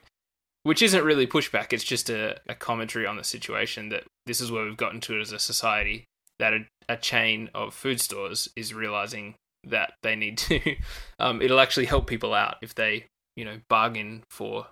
[0.62, 1.72] which isn't really pushback.
[1.72, 5.20] It's just a, a commentary on the situation that this is where we've gotten to
[5.20, 6.05] as a society.
[6.38, 9.34] That a, a chain of food stores is realizing
[9.64, 10.76] that they need to.
[11.18, 13.05] Um, it'll actually help people out if they,
[13.36, 14.68] you know, bargain for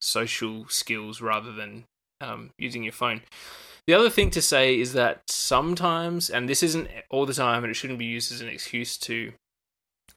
[0.00, 1.84] social skills rather than
[2.20, 3.22] um, using your phone.
[3.86, 7.70] The other thing to say is that sometimes, and this isn't all the time, and
[7.70, 9.32] it shouldn't be used as an excuse to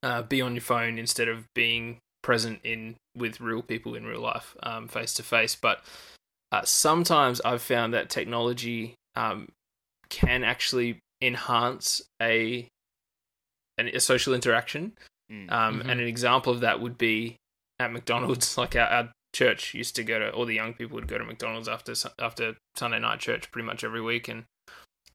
[0.03, 4.21] uh, be on your phone instead of being present in with real people in real
[4.21, 4.55] life,
[4.89, 5.55] face to face.
[5.55, 5.83] But
[6.51, 9.47] uh, sometimes I've found that technology um,
[10.09, 12.67] can actually enhance a
[13.77, 14.93] an, a social interaction.
[15.31, 15.51] Mm.
[15.51, 15.81] Um, Mhm.
[15.89, 17.37] And an example of that would be
[17.79, 18.57] at McDonald's.
[18.57, 21.23] Like our, our church used to go to, all the young people would go to
[21.23, 24.43] McDonald's after after Sunday night church pretty much every week, and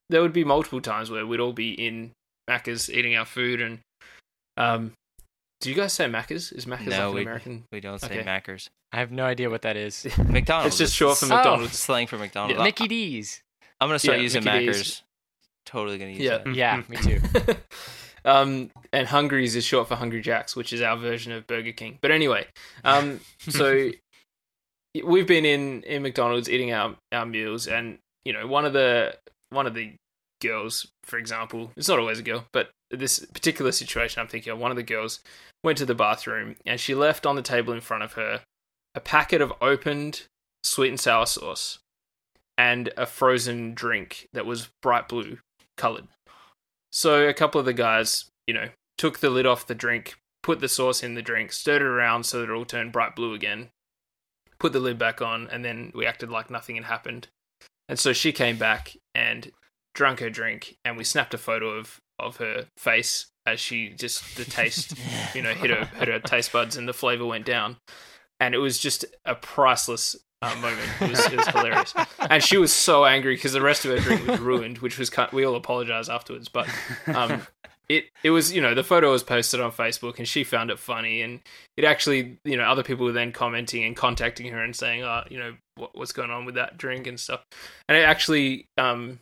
[0.09, 2.11] there would be multiple times where we'd all be in
[2.49, 3.61] Macca's eating our food.
[3.61, 3.79] And
[4.57, 4.93] um,
[5.61, 6.51] do you guys say Macca's?
[6.51, 7.63] Is Macca's No, like an we- American?
[7.71, 8.23] we don't say Okay.
[8.23, 8.67] Maccers.
[8.93, 10.07] I have no idea what that is.
[10.17, 10.67] McDonald's.
[10.75, 11.29] It's just short for Oh.
[11.35, 11.77] McDonald's.
[11.77, 12.57] slang for McDonald's.
[12.57, 12.63] Yeah.
[12.63, 13.41] Mickey D's.
[13.81, 15.01] I'm gonna start Yeah, using Mickey D's.
[15.65, 16.37] Totally gonna use Yeah.
[16.37, 16.47] that.
[16.55, 17.19] Yeah, me too.
[18.25, 21.99] um, and Hungries is short for Hungry Jacks, which is our version of Burger King.
[22.01, 22.47] But anyway,
[22.85, 23.89] um, so
[25.03, 29.15] we've been in in McDonald's eating our our meals, and you know one of the
[29.49, 29.93] one of the
[30.41, 34.59] girls, for example, it's not always a girl, but this particular situation I'm thinking of,
[34.59, 35.19] one of the girls
[35.63, 38.41] went to the bathroom and she left on the table in front of her
[38.95, 40.23] a packet of opened
[40.63, 41.79] sweet and sour sauce
[42.57, 45.37] and a frozen drink that was bright blue
[45.77, 46.07] colored.
[46.91, 50.59] So a couple of the guys, you know, took the lid off the drink, put
[50.61, 53.33] the sauce in the drink, stirred it around so that it all turned bright blue
[53.33, 53.69] again,
[54.59, 57.27] put the lid back on, and then we acted like nothing had happened.
[57.89, 59.51] And so she came back and
[59.95, 64.35] drank her drink, and we snapped a photo of, of her face as she just
[64.35, 64.93] the taste,
[65.35, 67.77] you know, hit her hit her taste buds, and the flavor went down.
[68.39, 70.87] And it was just a priceless uh, moment.
[71.01, 73.99] It was, it was hilarious, and she was so angry because the rest of her
[73.99, 76.49] drink was ruined, which was we all apologized afterwards.
[76.49, 76.69] But
[77.07, 77.41] um,
[77.89, 80.79] it it was you know the photo was posted on Facebook, and she found it
[80.79, 81.39] funny, and
[81.77, 85.23] it actually you know other people were then commenting and contacting her and saying, oh,
[85.29, 87.43] you know what, what's going on with that drink and stuff,
[87.87, 89.19] and it actually um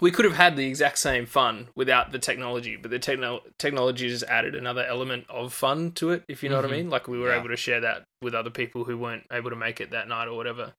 [0.00, 4.08] we could have had the exact same fun without the technology, but the techno- technology
[4.08, 6.62] just added another element of fun to it, if you know Mhm.
[6.62, 6.88] what I mean.
[6.90, 7.40] Like we were Yeah.
[7.40, 10.28] able to share that with other people who weren't able to make it that night
[10.28, 10.72] or whatever.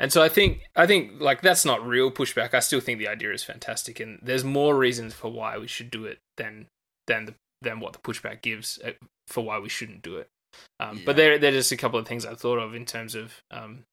[0.00, 2.54] And so I think I think like that's not real pushback.
[2.54, 5.90] I still think the idea is fantastic, and there's more reasons for why we should
[5.90, 6.66] do it than
[7.06, 8.92] than the than what the pushback gives uh,
[9.28, 10.28] for why we shouldn't do it.
[10.80, 11.22] Um, But Yeah.
[11.22, 13.84] there there are just a couple of things I thought of in terms of um,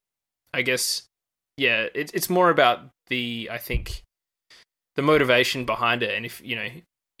[0.52, 1.06] I guess
[1.56, 4.02] yeah, it, it's more about the I think
[4.96, 6.68] the motivation behind it, and if you know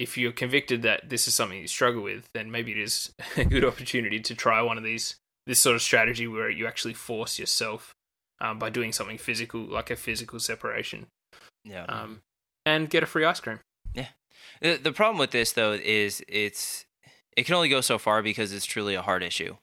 [0.00, 3.44] if you're convicted that this is something you struggle with, then maybe it is a
[3.44, 5.16] good opportunity to try one of these
[5.46, 7.94] this sort of strategy where you actually force yourself
[8.40, 11.06] um, by doing something physical, like a physical separation,
[11.64, 11.84] Yeah.
[11.84, 12.20] um,
[12.66, 13.60] and get a free ice cream.
[13.94, 14.08] Yeah.
[14.60, 16.84] The, the problem with this though is it's
[17.36, 19.56] it can only go so far because it's truly a heart issue.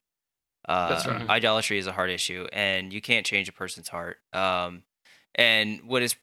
[0.67, 1.29] Uh, That's right.
[1.29, 4.17] Idolatry is a heart issue, and you can't change a person's heart.
[4.33, 4.83] Um,
[5.35, 6.15] and what is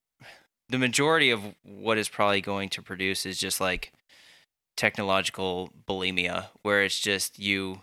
[0.69, 3.93] the majority of what is probably going to produce is just like
[4.77, 7.81] technological bulimia, where it's just you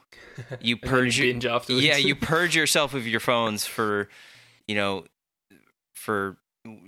[0.59, 1.85] you purge your- binge afterwards.
[1.85, 4.09] yeah you purge yourself of your phones for
[4.71, 5.03] you know
[5.93, 6.37] for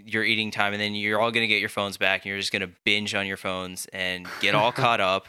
[0.05, 2.39] your eating time and then you're all going to get your phones back and you're
[2.39, 5.27] just going to binge on your phones and get all caught up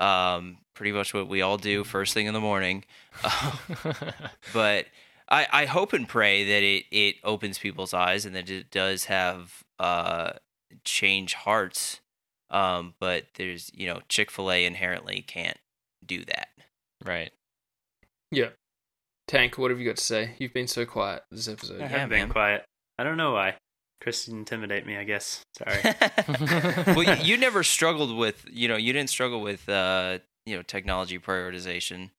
[0.00, 2.84] um pretty much what we all do first thing in the morning
[4.52, 4.86] but
[5.28, 9.04] I, I hope and pray that it, it opens people's eyes and that it does
[9.04, 10.32] have uh
[10.82, 12.00] change hearts
[12.50, 15.58] um but there's you know chick-fil-a inherently can't
[16.04, 16.48] do that
[17.04, 17.30] right.
[18.30, 18.48] yeah.
[19.28, 20.34] Tank, what have you got to say?
[20.38, 21.80] You've been so quiet this episode.
[21.80, 22.64] I Yeah, have been quiet.
[22.98, 23.56] I don't know why.
[24.00, 25.42] Chris intimidate me, I guess.
[25.58, 25.80] Sorry.
[26.94, 30.62] well, you, you never struggled with, you know, you didn't struggle with, uh, you know,
[30.62, 32.10] technology prioritization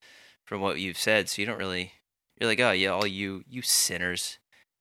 [0.46, 1.30] from what you've said.
[1.30, 1.94] So you don't really,
[2.40, 4.40] you're like, oh yeah, all you, you sinners.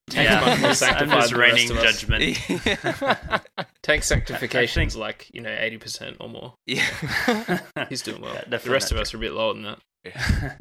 [0.09, 3.43] Tank's yeah, much I'm more just, I'm just than the rest raining judgment.
[3.83, 6.55] Tank sanctification I is like you know eighty percent or more.
[6.65, 7.59] yeah.
[7.89, 8.35] He's doing well.
[8.51, 10.61] Yeah, the rest of not us are a bit lower than that.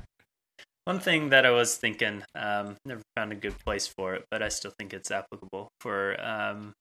[0.85, 4.43] One thing that I was thinking, um, never found a good place for it, but
[4.43, 5.69] I still think it's applicable.
[5.81, 6.73] For um,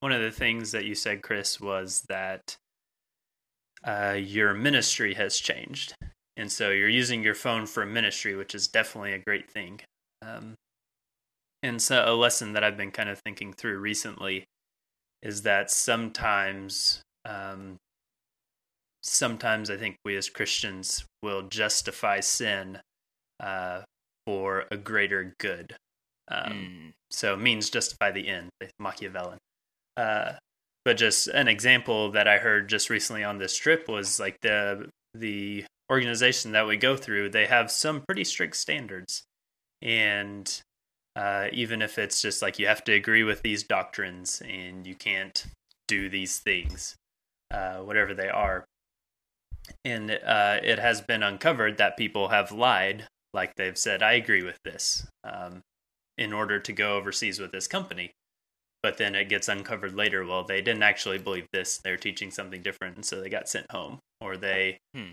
[0.00, 2.56] one of the things that you said, Chris, was that
[3.82, 5.94] uh, your ministry has changed,
[6.36, 9.80] and so you're using your phone for ministry, which is definitely a great thing.
[10.20, 10.54] Um,
[11.62, 14.44] and so, a lesson that I've been kind of thinking through recently
[15.22, 17.76] is that sometimes um,
[19.02, 22.80] sometimes I think we as Christians will justify sin
[23.40, 23.82] uh,
[24.26, 25.76] for a greater good.
[26.28, 26.92] Um, Mm.
[27.10, 29.38] So means justify the end, Machiavellian.
[29.96, 30.32] Uh,
[30.84, 34.88] but just an example that I heard just recently on this trip was like the
[35.14, 37.30] the organization that we go through.
[37.30, 39.24] They have some pretty strict standards,
[39.82, 40.60] and
[41.16, 44.94] uh, even if it's just like you have to agree with these doctrines and you
[44.94, 45.46] can't
[45.88, 46.96] do these things,
[47.50, 48.64] uh, whatever they are.
[49.84, 54.42] And uh, it has been uncovered that people have lied, like they've said, "I agree
[54.42, 55.62] with this," um,
[56.18, 58.10] in order to go overseas with this company.
[58.82, 60.24] But then it gets uncovered later.
[60.24, 63.70] Well, they didn't actually believe this; they're teaching something different, and so they got sent
[63.70, 65.12] home, or they, Hmm.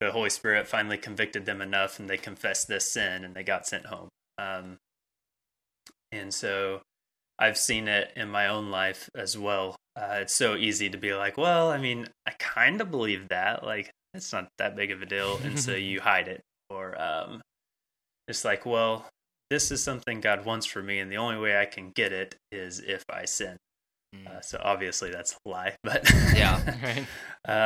[0.00, 3.66] the Holy Spirit finally convicted them enough, and they confessed this sin, and they got
[3.66, 4.08] sent home.
[4.38, 4.78] Um,
[6.12, 6.82] and so
[7.38, 9.76] I've seen it in my own life as well.
[9.96, 13.64] Uh, it's so easy to be like, well, I mean, I kind of believe that.
[13.64, 15.38] Like, it's not that big of a deal.
[15.38, 16.40] And so you hide it.
[16.70, 17.42] Or um,
[18.28, 19.06] it's like, well,
[19.50, 20.98] this is something God wants for me.
[20.98, 23.56] And the only way I can get it is if I sin.
[24.14, 24.26] Mm.
[24.26, 25.76] Uh, so obviously that's a lie.
[25.82, 26.60] But Yeah.
[26.82, 27.06] Right.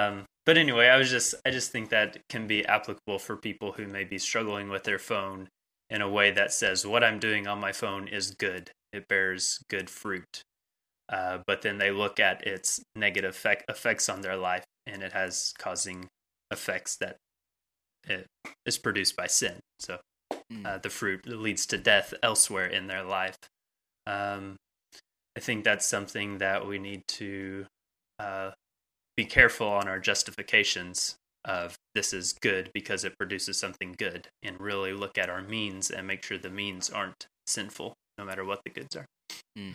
[0.09, 3.73] um, but anyway, I was just I just think that can be applicable for people
[3.73, 5.49] who may be struggling with their phone
[5.91, 8.71] in a way that says what I'm doing on my phone is good.
[8.93, 10.43] It bears good fruit.
[11.11, 15.13] Uh, but then they look at its negative effect, effects on their life, and it
[15.13, 16.07] has causing
[16.51, 17.17] effects that
[18.07, 18.27] it
[18.67, 19.59] is produced by sin.
[19.81, 19.99] So
[20.53, 20.67] Mm.
[20.67, 23.39] uh, the fruit leads to death elsewhere in their life.
[24.07, 24.57] Um,
[25.37, 27.67] I think that's something that we need to
[28.19, 28.53] uh,
[29.17, 34.61] be careful on our justifications of this is good because it produces something good, and
[34.61, 38.61] really look at our means and make sure the means aren't sinful, no matter what
[38.65, 39.07] the goods are.
[39.57, 39.75] Mm.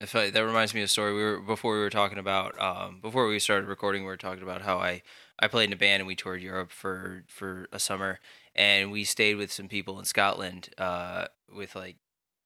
[0.00, 2.60] If I, that reminds me of a story we were before we were talking about
[2.60, 5.02] um, before we started recording we were talking about how I
[5.38, 8.18] I played in a band and we toured Europe for for a summer
[8.56, 11.96] and we stayed with some people in Scotland uh, with like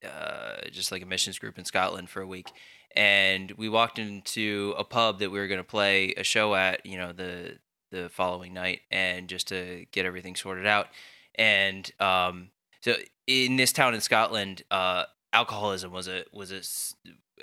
[0.04, 2.50] uh, just like a missions group in Scotland for a week,
[2.94, 6.84] and we walked into a pub that we were going to play a show at,
[6.84, 7.58] you know, the
[7.90, 10.88] the following night, and just to get everything sorted out,
[11.36, 12.50] and um,
[12.82, 12.96] so
[13.26, 16.62] in this town in Scotland, uh, alcoholism was a was a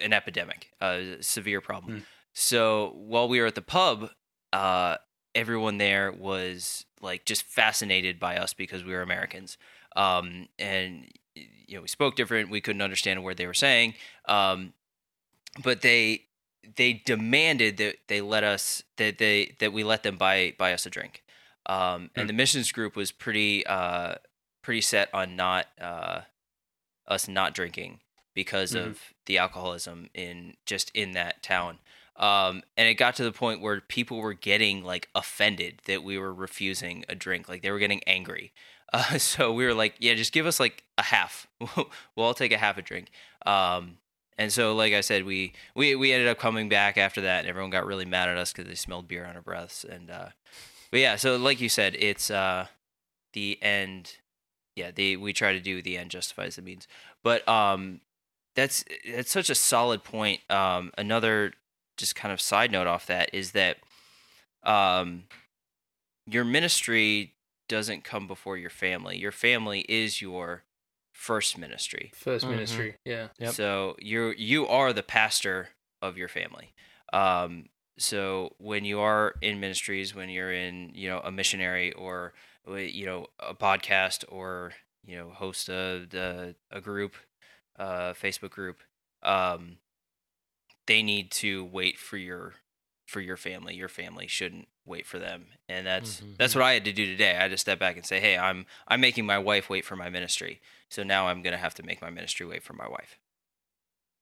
[0.04, 1.98] an epidemic, a severe problem.
[1.98, 2.04] Hmm.
[2.34, 4.10] So while we were at the pub,
[4.54, 4.98] uh,
[5.34, 9.58] everyone there was like just fascinated by us because we were Americans.
[9.96, 12.50] Um, and you know, we spoke different.
[12.50, 13.94] We couldn't understand a word they were saying.
[14.28, 14.74] Um,
[15.64, 16.24] but they
[16.76, 20.86] they demanded that they let us that they that we let them buy buy us
[20.86, 21.24] a drink.
[21.66, 22.28] Um, and Hmm.
[22.28, 24.16] the missions group was pretty uh,
[24.62, 26.22] pretty set on not uh,
[27.08, 28.00] us not drinking
[28.34, 28.90] because Mhm.
[28.92, 31.80] of the alcoholism in just in that town.
[32.18, 36.18] Um, and it got to the point where people were getting like offended that we
[36.18, 37.48] were refusing a drink.
[37.48, 38.54] Like they were getting angry.
[38.94, 41.46] Uh, so we were like, yeah, just give us like a half.
[41.60, 43.10] we'll all take a half a drink.
[43.46, 43.98] Um,
[44.38, 47.50] and so, like I said, we, we, we ended up coming back after that, and
[47.50, 49.84] everyone got really mad at us because they smelled beer on our breaths.
[49.84, 50.30] And uh,
[50.90, 52.68] but yeah, so like you said, it's uh,
[53.34, 54.18] the end.
[54.76, 56.88] Yeah, we try to do the end justifies the means.
[57.24, 58.00] But um,
[58.56, 60.42] that's that's such a solid point.
[60.50, 61.54] Um, another
[61.98, 63.78] just kind of side note off that is that
[64.64, 65.24] um,
[66.26, 67.34] your ministry
[67.68, 69.18] doesn't come before your family.
[69.18, 70.64] Your family is your
[71.12, 72.12] first ministry.
[72.14, 72.50] 1st Mhm.
[72.50, 72.96] ministry.
[73.06, 73.30] Yeah.
[73.40, 73.54] Yep.
[73.54, 75.70] So you you are the pastor
[76.02, 76.74] of your family.
[77.12, 82.34] Um, so when you are in ministries, when you're in you know a missionary or
[82.68, 84.74] you know a podcast or
[85.06, 86.08] you know host a
[86.72, 87.16] a, a group,
[87.80, 88.82] uh, Facebook group,
[89.24, 89.78] um,
[90.88, 92.56] they need to wait for your
[93.08, 93.74] for your family.
[93.76, 96.38] Your family shouldn't wait for them, and that's Mhm.
[96.38, 97.32] that's what I had to do today.
[97.32, 99.96] I had to step back and say, "Hey, I'm I'm making my wife wait for
[99.96, 100.60] my ministry,
[100.90, 103.18] so now I'm gonna have to make my ministry wait for my wife."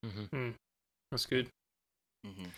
[0.05, 0.51] Mm-hmm.
[1.11, 1.49] That's good.
[2.25, 2.49] Mm-hmm.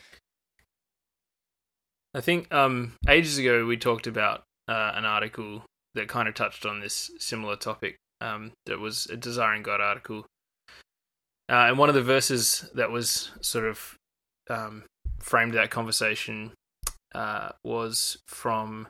[2.14, 6.66] I think um, ages ago we talked about uh, an article that kind of touched
[6.66, 7.98] on this similar topic.
[8.20, 10.26] Um, that was a Desiring God article,
[11.50, 13.96] uh, and one of the verses that was sort of
[14.50, 14.84] um,
[15.20, 16.52] framed that conversation
[17.16, 18.88] uh, was from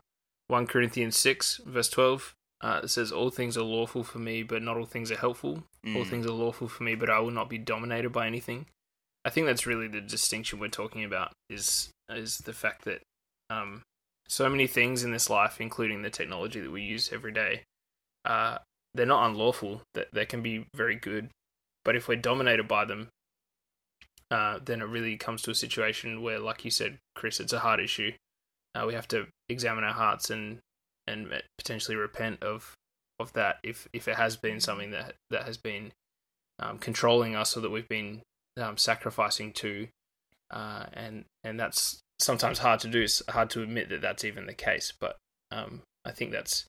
[0.47, 2.33] one Corinthians six verse twelve.
[2.61, 5.63] Uh, it says, "All things are lawful for me, but not all things are helpful.
[5.95, 6.09] All Mm.
[6.09, 8.65] things are lawful for me, but I will not be dominated by anything."
[9.23, 13.01] I think that's really the distinction we're talking about is is the fact that
[13.49, 13.83] um,
[14.27, 17.63] so many things in this life, including the technology that we use every day,
[18.25, 18.57] uh,
[18.93, 19.81] they're not unlawful.
[19.93, 21.29] That they can be very good,
[21.87, 23.07] but if we're dominated by them,
[24.29, 27.59] uh, then it really comes to a situation where, like you said, Chris, it's a
[27.59, 28.11] hard issue.
[28.75, 30.59] Uh, we have to examine our hearts and
[31.07, 32.73] and potentially repent of
[33.21, 35.93] of that if if it has been something that that has been
[36.59, 38.21] um, controlling us or that we've been
[38.57, 39.87] um, sacrificing to,
[40.51, 43.03] uh, and and that's sometimes hard to do.
[43.03, 45.15] It's hard to admit that that's even the case, but
[45.51, 46.65] um, I think that's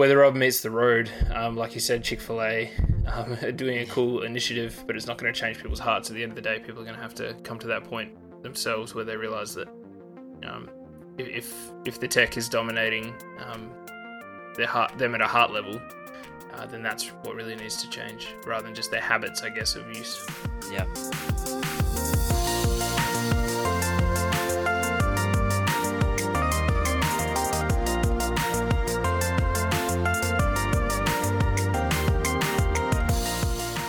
[0.00, 1.10] where the rubber meets the road.
[1.30, 2.70] Um, like you said, Chick Fil A
[3.06, 6.08] um, are doing a cool initiative, but it's not going to change people's hearts.
[6.08, 7.84] At the end of the day, people are going to have to come to that
[7.84, 8.10] point
[8.42, 9.68] themselves where they realize that
[10.42, 10.70] um,
[11.18, 13.12] if, if the tech is dominating
[13.44, 13.70] um,
[14.56, 15.78] their heart, them at a heart level.
[16.54, 19.76] Uh, then that's what really needs to change, rather than just their habits, I guess,
[19.76, 20.26] of use.
[20.72, 20.86] Yeah.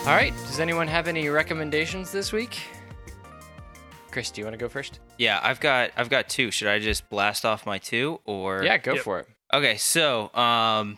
[0.01, 0.33] All right.
[0.47, 2.59] Does anyone have any recommendations this week?
[4.09, 4.99] Chris, do you want to go first?
[5.17, 6.49] Yeah, I've got I've got two.
[6.51, 9.03] Should I just blast off my two or Yeah, go Yep.
[9.03, 9.27] for it.
[9.53, 10.97] Okay, so um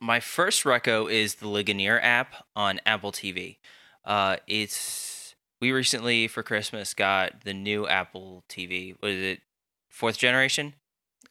[0.00, 3.56] my first reco is the Ligonier app on Apple TV.
[4.04, 8.94] Uh it's we recently for Christmas got the new Apple TV.
[9.02, 9.40] Was it?
[9.90, 10.74] Fourth generation?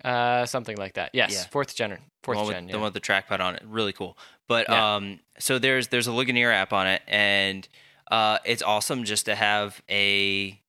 [0.05, 1.11] Uh, something like that.
[1.13, 1.43] Yes, Yeah.
[1.51, 1.97] fourth gen.
[2.23, 2.63] Fourth the one, gen.
[2.63, 2.71] with, yeah.
[2.73, 3.63] the one with the trackpad on it.
[3.65, 4.17] Really cool.
[4.51, 4.95] But Yeah.
[4.97, 7.65] um, so there's there's a Ligonier app on it, and
[8.11, 10.59] uh, it's awesome just to have a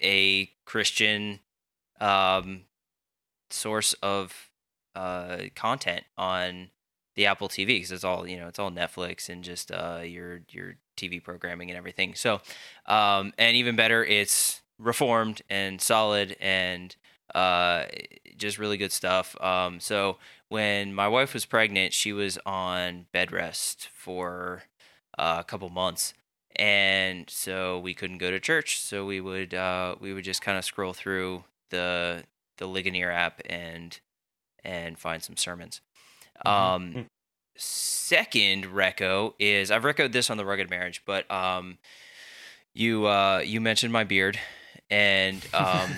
[0.00, 1.40] a Christian
[2.00, 2.62] um
[3.50, 4.50] source of
[4.94, 6.70] uh content on
[7.16, 10.42] the Apple TV because it's all you know it's all Netflix and just uh your
[10.50, 12.14] your TV programming and everything.
[12.14, 12.40] So
[12.86, 16.94] um and even better, it's reformed and solid and
[17.34, 17.84] uh
[18.36, 19.36] just really good stuff.
[19.40, 20.18] Um so
[20.48, 24.62] when my wife was pregnant, she was on bed rest for
[25.18, 26.14] uh, a couple months,
[26.54, 28.80] and so we couldn't go to church.
[28.80, 32.24] So we would uh, we would just kind of scroll through the
[32.58, 33.98] the Ligonier app and
[34.62, 35.80] and find some sermons.
[36.44, 36.50] Mhm.
[36.50, 37.06] Um,
[37.56, 41.78] second reco is I've recoed this on the rugged marriage, but um,
[42.74, 44.38] you uh, you mentioned my beard
[44.90, 45.90] and um,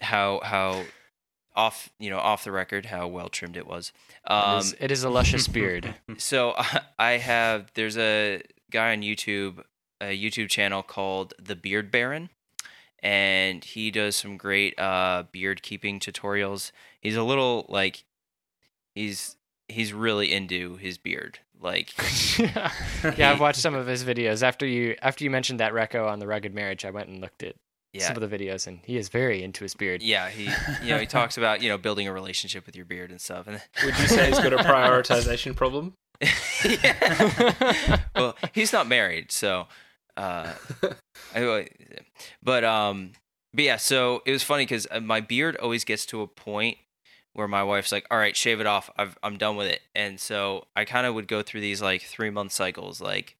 [0.00, 0.84] how how
[1.54, 3.92] off you know off the record how well trimmed it was.
[4.26, 5.94] Um, is, it is a luscious beard.
[6.18, 6.54] so
[6.98, 9.62] I have there's a guy on YouTube,
[10.00, 12.30] a YouTube channel called The Beard Baron,
[13.00, 16.72] and he does some great uh, beard keeping tutorials.
[17.00, 18.04] He's a little like
[18.94, 19.36] he's
[19.68, 21.40] he's really into his beard.
[21.60, 21.92] Like
[22.38, 24.42] yeah, I've watched some of his videos.
[24.42, 27.44] After you after you mentioned that reco on the rugged marriage, I went and looked
[27.44, 27.54] at
[27.92, 30.02] yeah, some of the videos, and he is very into his beard.
[30.02, 30.44] yeah, he
[30.82, 33.46] you know he talks about you know building a relationship with your beard and stuff.
[33.46, 35.94] And Would you say he's got a prioritization problem?
[38.16, 39.66] well, he's not married, so.
[40.16, 40.52] Uh,
[41.34, 41.68] I-
[42.42, 43.12] but um,
[43.54, 43.76] but yeah.
[43.76, 46.78] So it was funny because my beard always gets to a point
[47.32, 48.90] where my wife's like, "All right, shave it off.
[48.98, 52.02] I've, I'm done with it." And so I kind of would go through these like
[52.02, 53.36] three month cycles, like.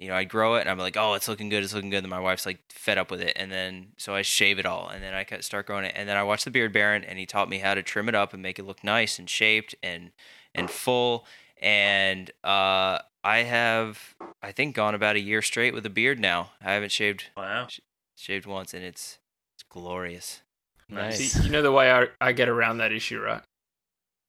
[0.00, 1.62] You know, I'd grow it, and I'm like, "Oh, it's looking good.
[1.62, 4.22] It's looking good." And my wife's like fed up with it, and then so I
[4.22, 6.50] shave it all, and then I ca- start growing it, and then I watched the
[6.50, 8.82] Beard Baron, and he taught me how to trim it up and make it look
[8.82, 10.10] nice and shaped and
[10.54, 11.26] and full
[11.60, 16.52] and uh, I have I think gone about a year straight with a beard now.
[16.64, 17.68] I haven't shaved Wow.
[18.16, 19.18] shaved once, and it's
[19.54, 20.40] it's glorious.
[20.88, 21.18] Nice.
[21.32, 23.42] See, you know the way I, I get around that issue, right?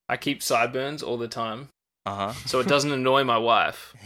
[0.10, 1.70] I keep sideburns all the time,
[2.06, 2.34] Uh huh.
[2.46, 3.96] so it doesn't annoy my wife.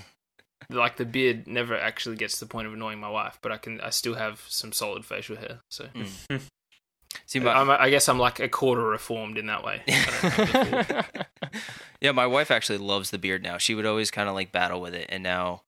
[0.69, 3.57] Like the beard never actually gets to the point of annoying my wife, but I
[3.57, 5.61] can I still have some solid facial hair.
[5.69, 6.03] So hmm.
[6.29, 6.37] Hmm.
[7.27, 9.81] See, uh, my, I'm, I guess I'm like a quarter reformed in that way.
[9.87, 11.21] I don't have the full-
[12.01, 13.57] yeah, my wife actually loves the beard now.
[13.57, 15.63] She would always kind of like battle with it, and now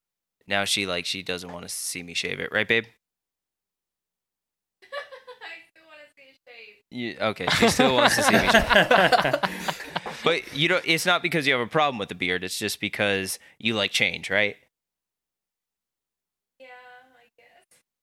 [0.46, 2.84] now she like she doesn't want to see me shave it, right, babe?
[4.84, 6.76] I still want to see a shave.
[6.90, 9.84] You, okay, she still wants to see me shave.
[10.24, 10.84] But you don't.
[10.86, 12.44] It's not because you have a problem with the beard.
[12.44, 14.58] It's just because you like change, right?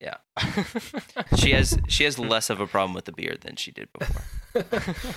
[0.04, 0.16] Yeah,
[1.36, 4.22] She has she has less of a problem with the beard than she did before.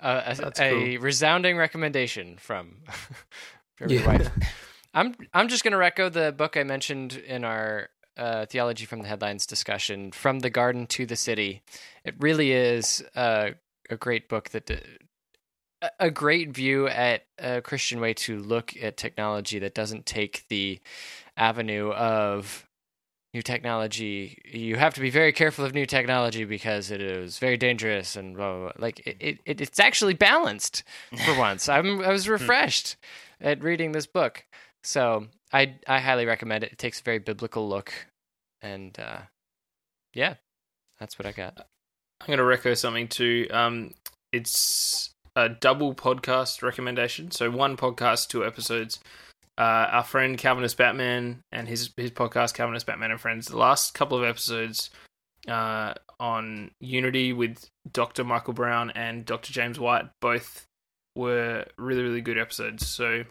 [0.00, 2.76] uh, a, That's a resounding recommendation from
[3.76, 4.06] from your Yeah.
[4.06, 4.30] wife.
[4.92, 9.08] I'm I'm just gonna reco the book I mentioned in our uh, theology from the
[9.08, 11.62] headlines discussion, "From the Garden to the City."
[12.04, 13.50] It really is uh,
[13.88, 14.66] a great book that.
[14.66, 14.74] d-
[15.82, 20.44] a- a great view at a Christian way to look at technology that doesn't take
[20.48, 20.78] the
[21.38, 22.66] avenue of
[23.34, 24.38] new technology.
[24.44, 28.36] You have to be very careful of new technology because it is very dangerous and
[28.36, 28.72] blah, blah, blah.
[28.78, 30.82] like it, it, it's actually balanced
[31.24, 31.68] for once.
[31.68, 32.96] I'm I was refreshed
[33.40, 34.44] at reading this book,
[34.82, 36.72] so I I highly recommend it.
[36.72, 37.92] It takes a very biblical look,
[38.62, 39.20] and uh,
[40.14, 40.34] yeah,
[40.98, 41.66] that's what I got.
[42.20, 43.46] I'm going to reco something too.
[43.50, 43.94] Um,
[44.32, 47.30] it's a double podcast recommendation.
[47.30, 49.00] So one podcast, two episodes.
[49.60, 53.46] Uh, our friend Calvinist Batman and his his podcast Calvinist Batman and Friends.
[53.46, 54.88] The last couple of episodes
[55.46, 58.24] uh, on Unity with Dr.
[58.24, 59.52] Michael Brown and Dr.
[59.52, 60.64] James White both
[61.14, 62.86] were really really good episodes.
[62.86, 63.24] So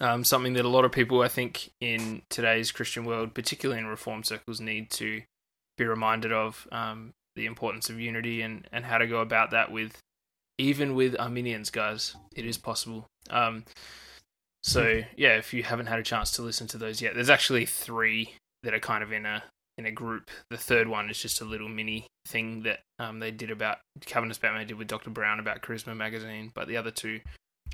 [0.00, 3.86] um, something that a lot of people I think in today's Christian world, particularly in
[3.86, 5.22] Reform circles, need to
[5.78, 6.66] be reminded of.
[6.72, 9.98] Um, the importance of unity and, and how to go about that with
[10.58, 12.16] even with Arminians, guys.
[12.34, 13.06] It is possible.
[13.28, 13.64] Um,
[14.66, 17.66] so yeah, if you haven't had a chance to listen to those yet, there's actually
[17.66, 18.34] three
[18.64, 19.44] that are kind of in a
[19.78, 20.28] in a group.
[20.50, 24.40] The third one is just a little mini thing that um, they did about Calvinist
[24.40, 25.10] Batman did with Dr.
[25.10, 27.20] Brown about Charisma magazine, but the other two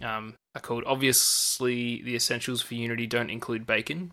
[0.03, 4.13] um, are called obviously the essentials for unity don't include bacon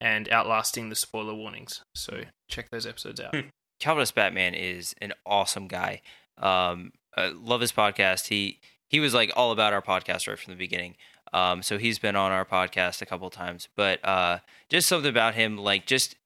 [0.00, 1.82] and outlasting the spoiler warnings.
[1.94, 3.36] So check those episodes out.
[3.78, 6.00] Calvinist Batman is an awesome guy.
[6.38, 8.28] Um, I love his podcast.
[8.28, 8.58] He
[8.88, 10.96] he was like all about our podcast right from the beginning.
[11.32, 13.68] Um, so he's been on our podcast a couple times.
[13.76, 14.38] But uh,
[14.68, 16.16] just something about him, like just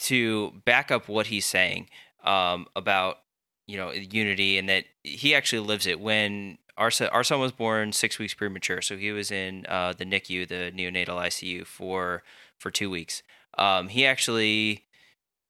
[0.00, 1.88] to back up what he's saying
[2.24, 3.18] um, about
[3.66, 6.00] you know unity and that he actually lives it.
[6.00, 9.92] When our son, our son was born six weeks premature, so he was in uh,
[9.96, 12.22] the NICU, the neonatal ICU, for
[12.58, 13.22] for two weeks.
[13.58, 14.84] Um, he actually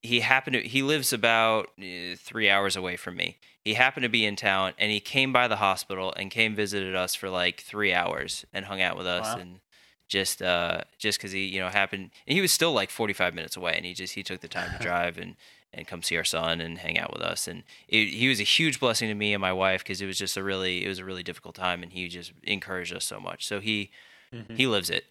[0.03, 4.09] he happened to he lives about uh, three hours away from me he happened to
[4.09, 7.61] be in town and he came by the hospital and came visited us for like
[7.61, 9.43] three hours and hung out with us Wow.
[9.43, 9.61] and
[10.09, 13.57] just uh just because he you know happened and he was still like 45 minutes
[13.57, 15.37] away and he just he took the time to drive and
[15.73, 18.45] and come see our son and hang out with us and it, he was a
[18.45, 20.99] huge blessing to me and my wife because it was just a really it was
[20.99, 23.91] a really difficult time and he just encouraged us so much so he
[24.33, 24.57] Mhm.
[24.57, 25.05] he lives it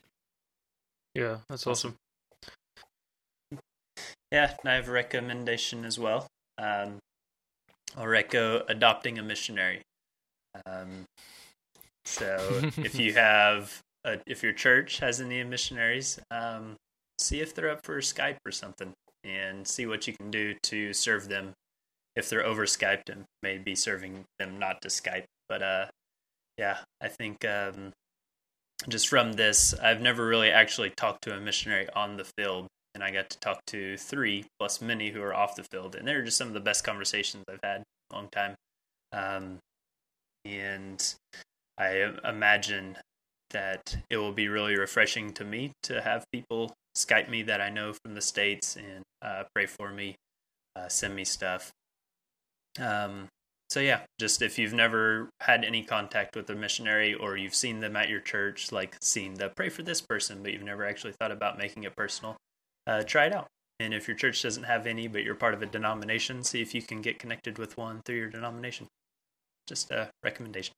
[1.14, 1.98] Yeah, that's awesome.
[4.31, 6.27] Yeah, I have a recommendation as well.
[6.57, 6.99] Um,
[7.97, 9.81] I'll reco adopting a missionary.
[10.65, 11.06] Um,
[12.06, 12.38] so
[12.77, 16.76] if you have uh, if your church has any missionaries, um,
[17.18, 18.93] see if they're up for Skype or something,
[19.23, 21.53] and see what you can do to serve them.
[22.15, 25.26] If they're over Skyped, and maybe serving them not to Skype.
[25.47, 25.85] But uh,
[26.57, 27.93] yeah, I think um,
[28.88, 32.68] just from this, I've never really actually talked to a missionary on the field,
[32.99, 36.07] and I got to talk to three plus many who are off the field, and
[36.07, 38.55] they're just some of the best conversations I've had in a long time.
[39.13, 39.57] Um,
[40.43, 41.15] and
[41.77, 42.97] I imagine
[43.51, 47.69] that it will be really refreshing to me to have people Skype me that I
[47.69, 50.15] know from the states and uh, pray for me,
[50.76, 51.71] uh, send me stuff.
[52.80, 53.27] Um,
[53.69, 57.80] so yeah, just if you've never had any contact with a missionary or you've seen
[57.80, 61.13] them at your church, like seen the pray for this person, but you've never actually
[61.13, 62.35] thought about making it personal,
[62.90, 63.48] uh, try it out.
[63.80, 66.76] And if your church doesn't have any, but you're part of a denomination, see if
[66.76, 68.88] you can get connected with one through your denomination.
[69.68, 70.74] Just a recommendation.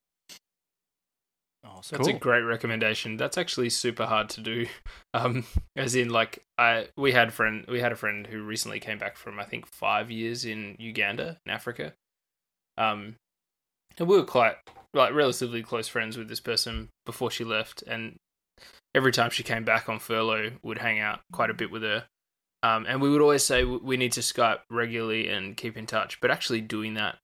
[1.64, 1.98] Awesome.
[1.98, 2.18] That's cool.
[2.18, 3.18] a great recommendation.
[3.18, 4.68] That's actually super hard to do.
[5.14, 5.44] Um,
[5.76, 9.18] as in, like, I we had friend we had a friend who recently came back
[9.18, 11.92] from I think five years in Uganda in Africa.
[12.78, 13.18] Um,
[13.98, 14.56] and we were quite
[14.94, 18.16] like relatively close friends with this person before she left, and
[18.94, 22.06] every time she came back on furlough, would hang out quite a bit with her.
[22.64, 26.22] Um, and we would always say we need to Skype regularly and keep in touch.
[26.22, 27.18] But actually doing that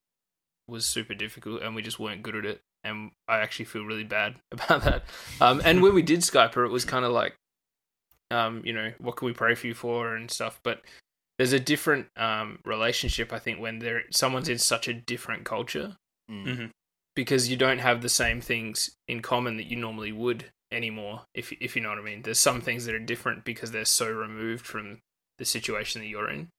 [0.67, 4.03] was super difficult, and we just weren't good at it and I actually feel really
[4.03, 5.03] bad about that.
[5.41, 7.35] Um, and when we did Skype her, it was kind of like,
[8.31, 10.59] um, you know, what can we pray for you for and stuff.
[10.63, 10.81] But
[11.37, 15.97] there's a different um, relationship, I think, when there someone's in such a different culture,
[16.29, 16.45] mm.
[16.45, 16.65] mm-hmm.
[17.15, 21.23] because you don't have the same things in common that you normally would anymore.
[21.33, 23.85] If if you know what I mean, there's some things that are different because they're
[23.85, 24.99] so removed from
[25.37, 26.49] the situation that you're in.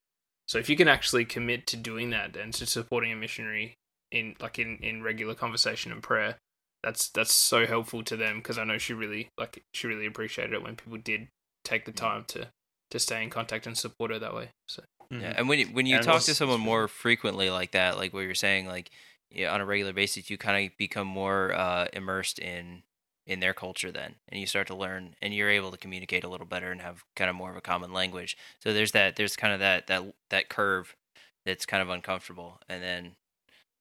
[0.47, 3.75] So if you can actually commit to doing that and to supporting a missionary
[4.11, 6.37] in like in in regular conversation and prayer
[6.83, 10.55] that's that's so helpful to them because I know she really like she really appreciated
[10.55, 11.29] it when people did
[11.65, 12.49] take the time to
[12.91, 14.51] to stay in contact and support her that way.
[14.69, 14.83] So
[15.13, 15.23] mm-hmm.
[15.23, 18.21] yeah, and when you, when you talk to someone more frequently like that, like what
[18.21, 18.91] you're saying, like
[19.31, 22.83] yeah, on a regular basis, you kind of become more uh, immersed in
[23.29, 26.29] in their culture then, and you start to learn, and you're able to communicate a
[26.29, 28.37] little better and have kind of more of a common language.
[28.59, 30.97] So there's that there's kind of that that that curve
[31.45, 33.13] that's kind of uncomfortable, and then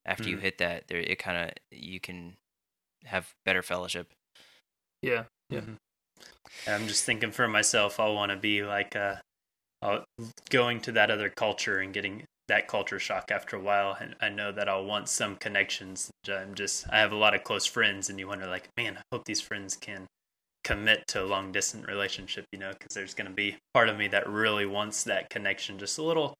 [0.05, 0.31] after mm.
[0.31, 2.35] you hit that, there it kind of you can
[3.05, 4.11] have better fellowship.
[5.01, 5.61] Yeah, yeah.
[5.61, 6.69] Mm-hmm.
[6.69, 9.15] I'm just thinking for myself, I want to be like uh,
[9.81, 9.99] uh,
[10.49, 13.97] going to that other culture and getting that culture shock after a while.
[13.99, 16.09] And I know that I'll want some connections.
[16.29, 19.01] I'm just, I have a lot of close friends, and you wonder, like, man, I
[19.11, 20.05] hope these friends can
[20.63, 23.97] commit to a long distance relationship, you know, because there's going to be part of
[23.97, 26.33] me that really wants that connection, just a little,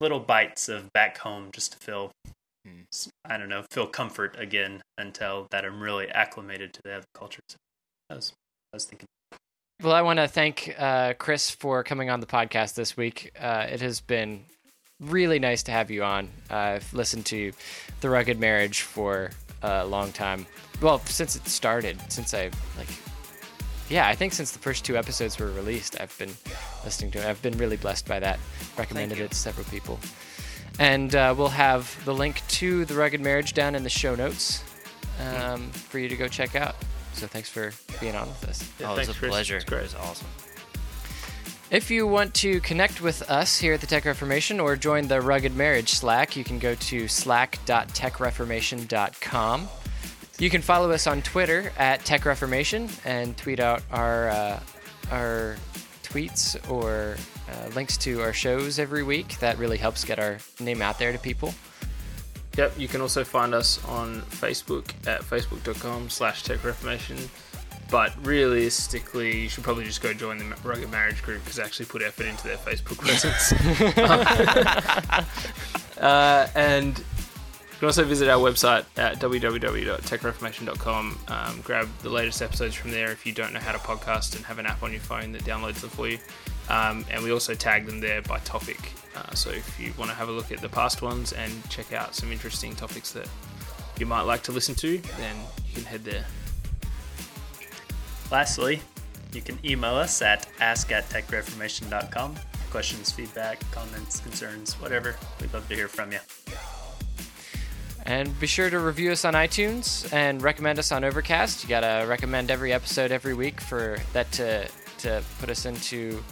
[0.00, 2.10] little bites of back home, just to feel
[2.66, 3.08] mm.
[3.24, 7.44] I don't know, feel comfort again until that I'm really acclimated to the other cultures.
[7.50, 7.56] So
[8.10, 8.32] I was,
[8.72, 9.06] I was thinking.
[9.82, 13.32] Well, I want to thank uh, Chris for coming on the podcast this week.
[13.38, 14.44] Uh, it has been
[15.00, 16.28] really nice to have you on.
[16.50, 17.52] Uh, I've listened to
[18.00, 19.30] The Rugged Marriage for
[19.62, 20.46] a long time.
[20.80, 22.88] Well, since it started, since I like,
[23.88, 26.30] yeah, I think since the first two episodes were released, I've been
[26.84, 27.26] listening to it.
[27.26, 28.38] I've been really blessed by that.
[28.78, 29.98] Recommended it to several people.
[30.78, 34.64] And uh, we'll have the link to The Rugged Marriage down in the show notes
[35.20, 36.74] um, for you to go check out.
[37.12, 38.68] So thanks for being on with us.
[38.80, 39.30] Yeah, oh, it was a Chris.
[39.30, 39.56] pleasure.
[39.58, 40.26] It was awesome.
[41.74, 45.20] If you want to connect with us here at the Tech Reformation or join the
[45.20, 49.68] Rugged Marriage Slack, you can go to slack.techreformation.com.
[50.38, 54.60] You can follow us on Twitter at Tech Reformation and tweet out our uh,
[55.10, 55.56] our
[56.04, 57.16] tweets or
[57.50, 59.40] uh, links to our shows every week.
[59.40, 61.52] That really helps get our name out there to people.
[62.56, 67.18] Yep, you can also find us on Facebook at facebook.com slash techreformation.
[67.90, 71.86] But realistically, you should probably just go join the Rugged Marriage group because they actually
[71.86, 73.52] put effort into their Facebook presence.
[75.98, 81.18] uh, and you can also visit our website at www.techreformation.com.
[81.28, 84.44] Um, grab the latest episodes from there if you don't know how to podcast and
[84.44, 86.18] have an app on your phone that downloads them for you.
[86.68, 88.92] Um, and we also tag them there by topic.
[89.14, 91.92] Uh, so if you want to have a look at the past ones and check
[91.92, 93.28] out some interesting topics that
[93.98, 95.36] you might like to listen to, then
[95.68, 96.24] you can head there.
[98.30, 98.80] Lastly,
[99.32, 102.36] you can email us at ask at techreformation.com.
[102.70, 105.16] Questions, feedback, comments, concerns, whatever.
[105.40, 106.18] We'd love to hear from you.
[108.06, 111.62] And be sure to review us on iTunes and recommend us on Overcast.
[111.62, 114.68] You gotta recommend every episode every week for that to
[114.98, 116.22] to put us into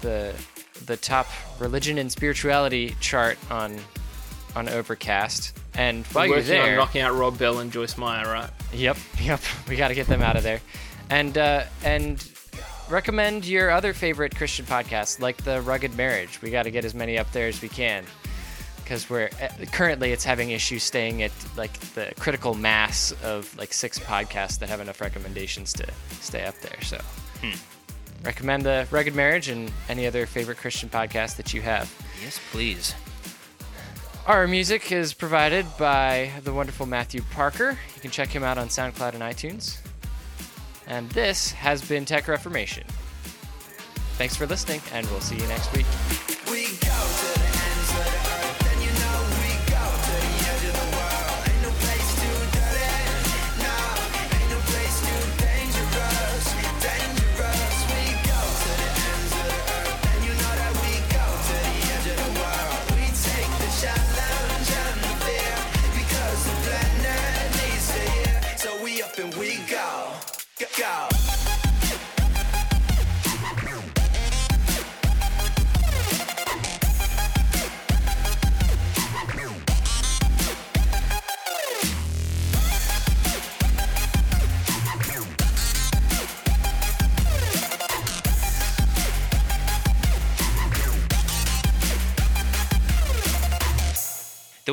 [0.00, 0.34] the
[0.86, 1.26] the top
[1.58, 3.78] religion and spirituality chart on
[4.54, 5.58] on Overcast.
[5.74, 8.50] And while We're you're there, on knocking out Rob Bell and Joyce Meyer, right?
[8.72, 9.40] Yep, yep.
[9.68, 10.60] We got to get them out of there.
[11.10, 12.26] and uh, and
[12.88, 16.40] recommend your other favorite Christian podcasts, like the Rugged Marriage.
[16.42, 18.04] We got to get as many up there as we can
[18.82, 23.72] because we're uh, currently it's having issues staying at like the critical mass of like
[23.72, 25.86] six podcasts that have enough recommendations to
[26.20, 26.80] stay up there.
[26.82, 27.00] So
[28.22, 31.92] recommend the Rugged Marriage and any other favorite Christian podcast that you have.
[32.22, 32.94] Yes, please.
[34.26, 37.78] Our music is provided by the wonderful Matthew Parker.
[37.94, 39.76] You can check him out on SoundCloud and iTunes.
[40.86, 42.84] And this has been Tech Reformation.
[44.16, 45.84] Thanks for listening, and we'll see you next week.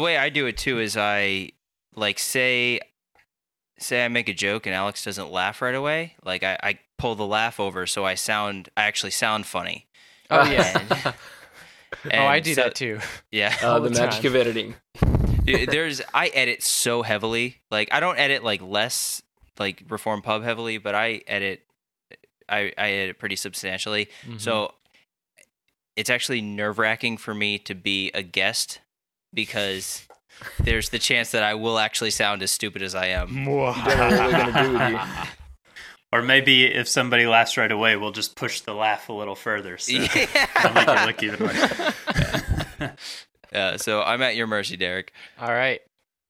[0.01, 1.51] The way I do it too is I
[1.95, 2.79] like say
[3.77, 6.15] say I make a joke and Alex doesn't laugh right away.
[6.25, 9.85] Like I, I pull the laugh over so I sound I actually sound funny.
[10.31, 11.13] Oh, yeah.
[12.13, 12.97] oh, I do so- that too.
[13.31, 13.55] Yeah.
[13.61, 14.31] Uh, the the magic time.
[14.31, 14.75] of editing.
[15.45, 17.57] There's I edit so heavily.
[17.69, 19.21] Like I don't edit like less
[19.59, 21.61] like Reform Pub heavily, but I edit
[22.49, 24.07] I I edit pretty substantially.
[24.25, 24.39] Mm-hmm.
[24.39, 24.73] So
[25.95, 28.79] it's actually nerve wracking for me to be a guest
[29.33, 30.07] because
[30.59, 33.29] there's the chance that I will actually sound as stupid as I am.
[33.29, 34.99] You don't know what we're gonna do with you.
[36.13, 39.77] Or maybe if somebody laughs right away, we'll just push the laugh a little further.
[39.77, 42.91] So it'll make it look even worse.
[43.53, 45.11] Yeah, so I'm at your mercy, Derek.
[45.37, 45.81] All right,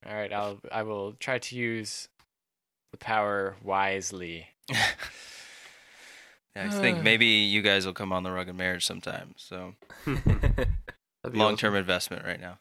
[0.08, 0.34] all right.
[0.34, 2.08] I'll I will try to use
[2.92, 4.48] the power wisely.
[4.70, 4.84] Yeah,
[6.56, 9.36] I think maybe you guys will come on the rugged marriage sometime.
[9.38, 9.74] So
[11.32, 12.58] long term investment right now.